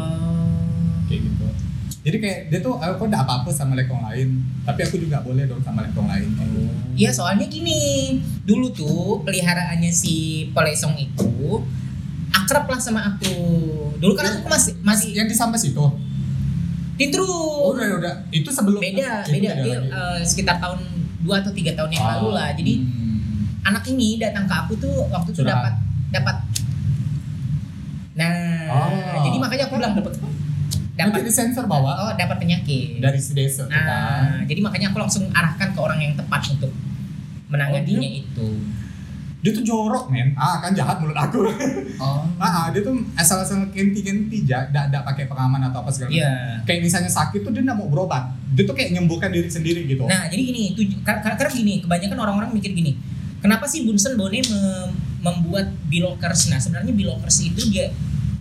[1.09, 1.47] Kayak gitu.
[2.07, 5.59] Jadi kayak dia tuh aku nggak apa-apa sama lekong lain, tapi aku juga boleh dong
[5.59, 6.29] sama lekong lain.
[6.39, 6.61] kayak gitu.
[6.95, 7.79] Iya soalnya gini,
[8.47, 11.59] dulu tuh peliharaannya si Pelesong itu
[12.31, 13.35] akrab lah sama aku.
[13.99, 15.83] Dulu kan aku masih masih Yang di sampah situ.
[16.97, 17.27] Tintru.
[17.27, 18.15] Oh, udah udah.
[18.33, 19.51] Itu sebelum beda, itu beda.
[19.61, 19.91] Dia lagi.
[19.91, 20.79] eh, sekitar tahun
[21.27, 22.49] 2 atau tiga tahun yang Oh, lalu lah.
[22.55, 23.67] Jadi hmm.
[23.67, 25.75] anak ini datang ke aku tuh waktu itu dapat
[26.09, 26.35] dapat
[28.13, 28.33] Nah,
[28.67, 29.21] Oh.
[29.21, 30.13] jadi makanya aku bilang dapat
[30.97, 32.97] dapat disensor bawah oh dapat penyakit.
[32.97, 33.85] dari si desa tuh kan.
[33.85, 36.73] Nah, jadi makanya aku langsung arahkan ke orang yang tepat untuk
[37.47, 38.47] menanganinya Oh, itu.
[39.37, 40.33] Dia tuh jorok men.
[40.33, 41.45] Ah kan jahat mulut aku.
[42.01, 46.09] oh ah, ah, dia tuh asal-asal kenti-kenti aja, nggak nggak pakai pengaman atau apa segala.
[46.09, 46.33] Iya.
[46.65, 48.33] Kayak misalnya sakit tuh dia nggak mau berobat.
[48.57, 50.09] Dia tuh kayak nyembuhkan diri sendiri gitu.
[50.09, 50.41] Nah, jadi
[51.05, 52.97] kar- kar- karena gini, kebanyakan orang-orang mikir gini.
[53.37, 54.41] Kenapa sih Bunsen Bone
[55.27, 56.47] membuat Bilokers?
[56.47, 57.91] Nah, sebenarnya Bilokers itu dia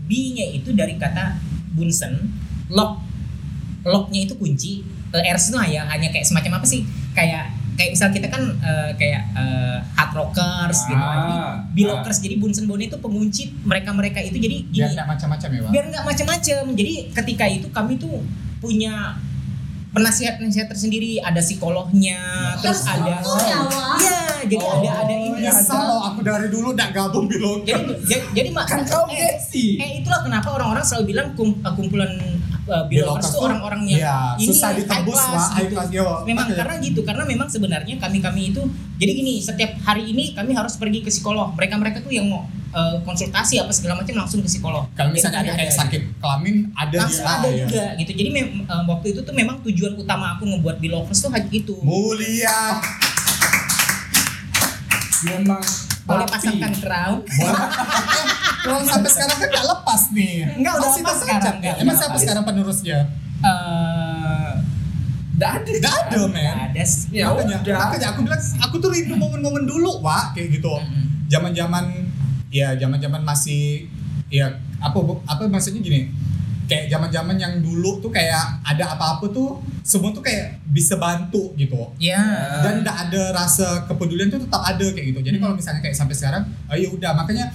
[0.07, 1.39] B-nya itu dari kata
[1.75, 2.31] Bunsen,
[2.71, 3.03] lock.
[3.87, 4.83] locknya itu kunci.
[5.15, 6.83] Uh, AirSense lah ya hanya kayak semacam apa sih?
[7.15, 10.97] Kayak kayak misal kita kan eh, kayak eh, hard rockers gitu.
[10.97, 11.37] Ah, jadi
[11.77, 14.41] bilokers jadi Bunsen Bone itu pengunci mereka mereka itu.
[14.41, 16.63] Jadi Biar nggak macam-macam ya, biar nggak macam-macam.
[16.73, 18.25] Jadi ketika itu kami tuh
[18.59, 19.21] punya
[19.97, 22.21] penasihat-penasihat tersendiri ada psikolognya
[22.61, 23.59] terus ada Oh, ya,
[23.97, 25.41] iya jadi Oh, ada ada ini.
[25.43, 27.65] ya, loh aku dari dulu nggak gabung bilang.
[27.65, 31.73] jadi jadi, jadi mak Kan kau eh, eh itulah kenapa orang-orang selalu bilang kum- uh,
[31.73, 32.13] kumpulan
[32.69, 36.05] uh, Bilokers itu orang-orang yang iya, ini susah high ditembus, class Wak, high gitu.
[36.29, 36.59] memang makanya.
[36.61, 38.63] karena gitu karena memang sebenarnya kami kami itu
[39.01, 41.57] jadi gini setiap hari ini kami harus pergi ke psikolog.
[41.57, 42.45] Mereka mereka tuh yang mau
[42.77, 46.57] uh, konsultasi apa segala macam langsung ke psikolog Kalau misalnya Jadi ada kayak sakit kelamin
[46.71, 47.33] ada langsung dia.
[47.33, 47.65] ada Ah, iya.
[47.65, 48.31] juga gitu jadi
[48.63, 52.79] uh, waktu itu tuh memang tujuan utama aku ngebuat bilokers tuh hanya itu Mulia.
[55.27, 55.65] Memang
[56.07, 57.19] boleh pasangkan crown
[58.67, 60.35] Kalau sampai sekarang kan nggak lepas nih.
[60.59, 62.99] Enggak, udah Masih lepas sekarang, enggak, Emang udah siapa sekarang penerusnya?
[63.39, 64.51] Eh,
[65.37, 65.71] Nggak ada.
[65.71, 66.57] Nggak ada, men.
[66.67, 67.07] ada sih.
[67.15, 67.77] Ya makanya, udah.
[67.79, 70.73] makanya aku bilang aku tuh rindu momen-momen dulu, Wak, kayak gitu.
[70.73, 71.31] Mm-mm.
[71.31, 71.85] Zaman-zaman
[72.49, 73.91] ya zaman-zaman masih
[74.29, 76.11] ya apa apa maksudnya gini.
[76.67, 81.79] Kayak zaman-zaman yang dulu tuh kayak ada apa-apa tuh semua tuh kayak bisa bantu gitu.
[81.97, 82.19] Ya.
[82.59, 85.45] dan tidak ada rasa kepedulian tuh tetap ada kayak gitu jadi Hmm.
[85.47, 87.55] kalau misalnya kayak sampai sekarang oh ya udah makanya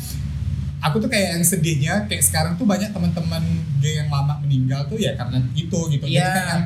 [0.80, 3.44] aku tuh kayak yang sedihnya kayak sekarang tuh banyak teman-teman
[3.84, 6.32] yang lama meninggal tuh ya karena itu gitu jadi Iya.
[6.32, 6.60] kayak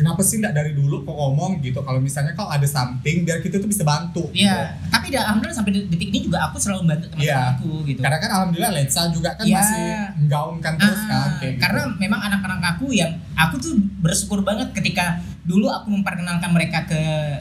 [0.00, 3.60] kenapa sih tidak dari dulu kok ngomong gitu kalau misalnya kalau ada something biar kita
[3.60, 4.48] tuh bisa bantu gitu.
[4.48, 7.52] Iya, tapi dah, alhamdulillah sampai detik ini juga aku selalu membantu teman-teman Iya.
[7.54, 8.00] aku gitu.
[8.00, 9.56] karena kan alhamdulillah Letsa juga kan Iya.
[9.60, 9.84] masih
[10.18, 11.60] menggaungkan terus Ah, kan kayak gitu.
[11.60, 17.00] karena memang anak-anak aku yang aku tuh bersyukur banget ketika dulu aku memperkenalkan mereka ke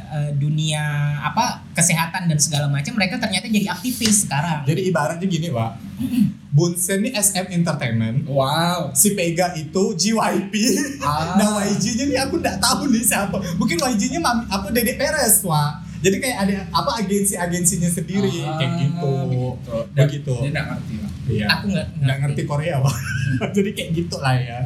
[0.10, 0.84] eh, dunia
[1.22, 4.68] apa kesehatan dan segala macam mereka ternyata jadi aktivis sekarang.
[4.68, 5.89] jadi ibaratnya gini pak
[6.50, 8.26] Bunsen ini SM Entertainment.
[8.26, 8.90] Wow.
[8.92, 10.54] si Pega itu JYP
[11.00, 11.38] Ah.
[11.38, 13.38] nah YG-nya nih aku nggak tahu nih siapa.
[13.56, 18.72] Mungkin YG-nya mami apa Dedek Perez wah jadi kayak ada apa agensi-agensinya sendiri Ah, kayak
[18.80, 19.12] gitu.
[19.28, 19.76] begitu.
[19.94, 20.34] begitu.
[20.42, 21.12] Dia nggak ngerti lah.
[21.28, 21.46] iya.
[21.52, 22.96] Aku nggak nggak ngerti Korea pak
[23.56, 24.60] jadi kayak gitu lah ya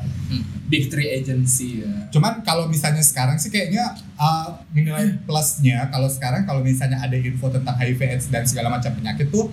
[0.64, 1.92] Big Three Agency ya.
[2.10, 3.84] cuman kalau misalnya sekarang sih kayaknya
[4.16, 8.90] uh, nilai plusnya kalau sekarang kalau misalnya ada info tentang HIV AIDS dan segala macam
[8.90, 9.52] penyakit tuh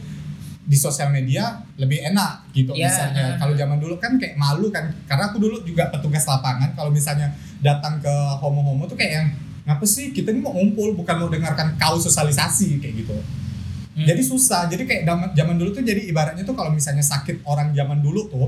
[0.70, 2.86] di sosial media lebih enak gitu Iya.
[2.86, 3.26] misalnya.
[3.42, 4.86] kalau zaman dulu kan kayak malu kan.
[5.10, 6.70] Karena aku dulu juga petugas lapangan.
[6.78, 9.26] Kalau misalnya datang ke homo-homo tuh kayak yang
[9.66, 10.94] ngapa sih kita ini mau ngumpul?
[10.94, 13.18] Bukan mau dengarkan kau sosialisasi kayak gitu.
[13.90, 14.06] Hmm.
[14.06, 14.70] jadi susah.
[14.70, 18.30] Jadi kayak zaman zaman dulu tuh jadi ibaratnya tuh kalau misalnya sakit orang zaman dulu
[18.30, 18.46] tuh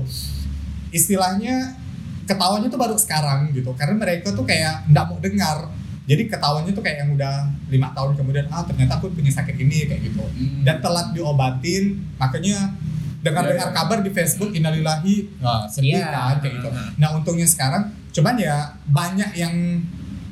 [0.89, 1.75] istilahnya
[2.23, 3.75] ketawanya tuh baru sekarang gitu.
[3.75, 5.67] Karena mereka tuh kayak nggak mau dengar
[6.03, 7.33] jadi ketawanya tuh kayak yang udah
[7.67, 10.61] lima tahun kemudian ah ternyata aku punya sakit ini kayak gitu Hmm.
[10.61, 11.83] dan telat diobatin
[12.15, 12.75] makanya
[13.19, 13.77] dengar-dengar Iya, iya.
[13.77, 16.11] kabar di Facebook innalillahi nah, sedih Iya.
[16.11, 19.55] kan kayak gitu nah untungnya sekarang cuman ya banyak yang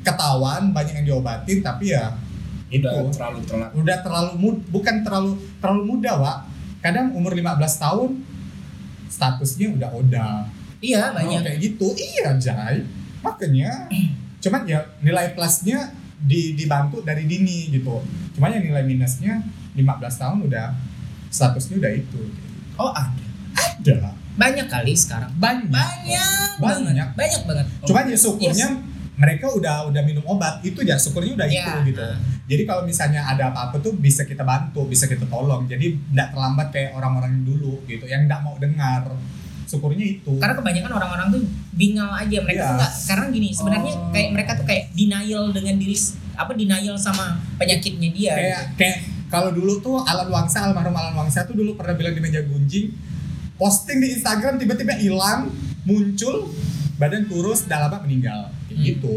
[0.02, 2.12] ketahuan banyak yang diobatin tapi ya
[2.68, 3.70] itu Udah terlalu telat.
[3.72, 6.38] udah terlalu mud bukan terlalu terlalu muda Wak
[6.80, 8.10] kadang umur 15 tahun
[9.08, 10.32] statusnya udah udah
[10.78, 11.40] Iya banyak.
[11.46, 12.82] kayak gitu iya Jai
[13.20, 13.70] makanya
[14.42, 18.02] cuman ya nilai plusnya di, dibantu dari dini gitu
[18.32, 19.38] cuman yang nilai minusnya
[19.72, 19.78] 15
[20.12, 20.66] tahun udah
[21.28, 22.20] statusnya udah itu
[22.74, 23.24] Oh ada.
[23.52, 25.28] ada Banyak kali sekarang.
[25.34, 26.58] banyak Banyak, Banyak.
[26.58, 27.08] banget.
[27.12, 27.66] Banyak banget.
[27.84, 28.68] cuman ya syukurnya
[29.12, 31.62] mereka udah udah minum obat itu ya syukurnya udah Iya.
[31.62, 32.02] itu gitu
[32.42, 36.68] jadi kalau misalnya ada apa-apa tuh bisa kita bantu bisa kita tolong jadi nggak terlambat
[36.70, 39.04] kayak orang-orang dulu gitu yang nggak mau dengar
[39.64, 42.68] syukurnya itu Karena kebanyakan orang-orang tuh bingal aja mereka Iya.
[42.68, 44.10] tuh nggak karena gini sebenarnya Oh.
[44.10, 45.96] kayak mereka tuh kayak denial dengan diri
[46.32, 47.24] apa denial sama
[47.56, 48.32] penyakitnya dia.
[48.34, 52.20] kayak kayak kalau dulu tuh Alan Wangsa almarhum Alan Wangsa tuh dulu pernah bilang di
[52.20, 52.92] meja gunjing
[53.54, 55.48] posting di Instagram tiba-tiba hilang
[55.82, 56.52] muncul
[56.94, 58.86] badan kurus dah lama meninggal kayak Hmm.
[58.86, 59.16] gitu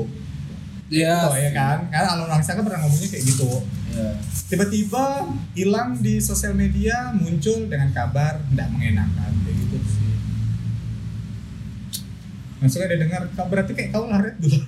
[0.85, 1.17] Iya.
[1.25, 3.51] Tuh, ya kan karena Alan Wangsa kan pernah ngomongnya kayak gitu
[3.89, 4.09] Iya.
[4.47, 5.03] tiba-tiba
[5.51, 9.64] hilang di sosial media muncul dengan kabar tidak mengenakan kayak gitu
[12.55, 14.59] langsung ada dengar "Kau berarti kayak kau laret dulu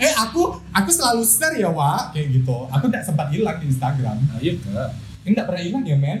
[0.00, 2.56] eh aku aku selalu share ya Wak kayak gitu.
[2.68, 4.16] Aku tidak sempat hilang di Instagram.
[4.20, 4.90] Nah, iya kak.
[5.22, 6.20] ini tidak pernah hilang ya men?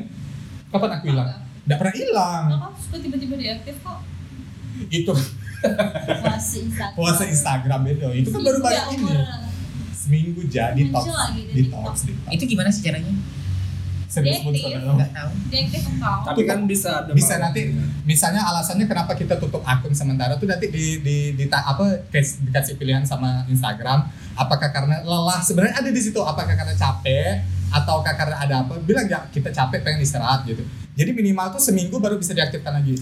[0.68, 1.28] Kapan aku hilang?
[1.60, 2.44] Tidak pernah hilang.
[2.48, 3.98] Kenapa suka tiba-tiba diaktif kok?
[4.88, 5.12] itu.
[5.60, 6.96] Puasa Instagram.
[6.96, 9.12] puasa Instagram itu itu kan baru baru Ya, ini.
[9.92, 11.62] seminggu jadi lagi di
[12.32, 13.12] Itu gimana sih caranya?
[14.10, 14.50] Serius pun.
[14.50, 15.30] Nggak tahu.
[16.26, 17.42] Tapi kan bisa ada bisa malam.
[17.46, 17.60] nanti
[18.02, 22.74] misalnya alasannya kenapa kita tutup akun sementara tuh nanti di di, di apa kes- dikasih
[22.74, 24.02] pilihan sama Instagram
[24.34, 29.06] apakah karena lelah sebenarnya ada di situ apakah karena capek ataukah karena ada apa bilang
[29.06, 32.98] ya kita capek pengen istirahat gitu Jadi minimal tuh seminggu baru bisa diaktifkan lagi.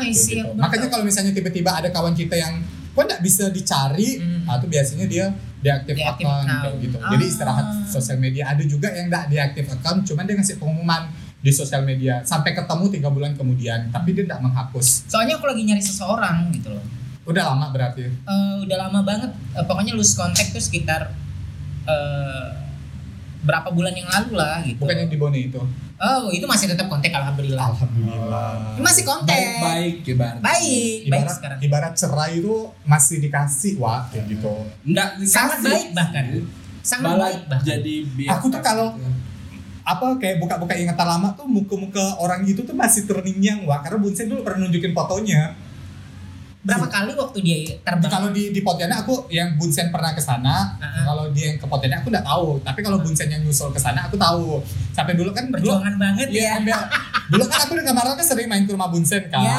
[0.00, 0.40] I see.
[0.40, 0.48] Gitu.
[0.48, 2.58] Aku baru Makanya kalau misalnya tiba-tiba ada kawan kita yang
[2.90, 4.48] kok nggak bisa dicari, Hmm.
[4.48, 5.26] nah itu biasanya dia
[5.60, 6.62] deaktif account account.
[6.62, 6.96] kayak gitu.
[6.98, 7.30] Jadi Ah.
[7.30, 8.48] istirahat sosial media.
[8.48, 11.02] Ada juga yang nggak deaktif account, cuman dia ngasih pengumuman
[11.40, 15.08] di sosial media sampai ketemu tiga bulan kemudian, tapi dia nggak menghapus.
[15.08, 16.84] Soalnya aku lagi nyari seseorang gitu loh.
[17.24, 18.04] Udah lama berarti.
[18.04, 19.30] Eh, udah lama banget.
[19.54, 21.12] Eh, pokoknya lose contact tuh sekitar
[21.80, 22.48] eh,
[23.40, 24.80] berapa bulan yang lalu lah gitu.
[24.80, 25.60] Bukan yang di Bone itu.
[25.96, 27.66] Oh, itu masih tetap kontak alhamdulillah.
[27.68, 28.80] Alhamdulillah.
[28.80, 29.36] Masih kontak.
[29.36, 30.40] Baik-baik ibarat.
[30.40, 31.58] Baik, baik Ibarat, sekarang.
[31.60, 34.52] ibarat cerai itu masih dikasih wah kayak gitu.
[34.82, 36.24] Enggak Sangat baik bahkan.
[36.80, 37.66] Sangat Malah baik bahkan.
[37.68, 38.32] jadi biasa.
[38.34, 38.94] Aku tuh kalau-
[39.80, 44.28] Apa kayak buka-buka ingatan lama tuh muka-muka orang gitu tuh masih terngiang wah karena Bunsen
[44.28, 45.56] dulu pernah nunjukin fotonya.
[46.60, 48.10] Berapa kali waktu dia terbang?
[48.10, 51.08] Kalau di di Pontianak aku yang Bunsen pernah ke sana, Ah.
[51.08, 52.60] kalau dia yang ke Pontianak aku nggak tahu.
[52.60, 54.60] Tapi kalau Bunsen yang nyusul ke sana aku tahu.
[54.90, 56.50] Sampai dulu kan dulu Perjuangan banget Iya, ya.
[56.60, 56.88] ambil-
[57.30, 59.40] dulu kan aku dengan Marlon kan sering main ke rumah Bunsen kan.
[59.40, 59.56] Ya.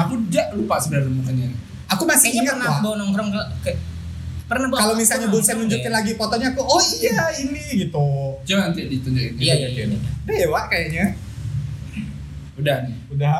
[0.00, 1.44] Aku jak lupa sebenarnya mukanya.
[1.88, 3.70] Aku masih Kayaknya ingat pernah bawa nongkrong ke, ke
[4.46, 5.92] pernah bawa Kalau misalnya Bunsen nunjukin ya?
[5.92, 8.06] lagi fotonya aku, oh iya ini gitu.
[8.40, 9.36] Coba nanti ditunjukin.
[9.36, 9.84] Iya, iya, iya.
[10.24, 11.12] Dewa kayaknya.
[12.56, 12.96] Udah nih.
[13.08, 13.36] Udah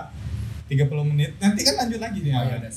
[0.67, 1.31] 30 menit.
[1.39, 2.31] Nanti kan lanjut lagi nih.
[2.31, 2.71] Oh, ya udah.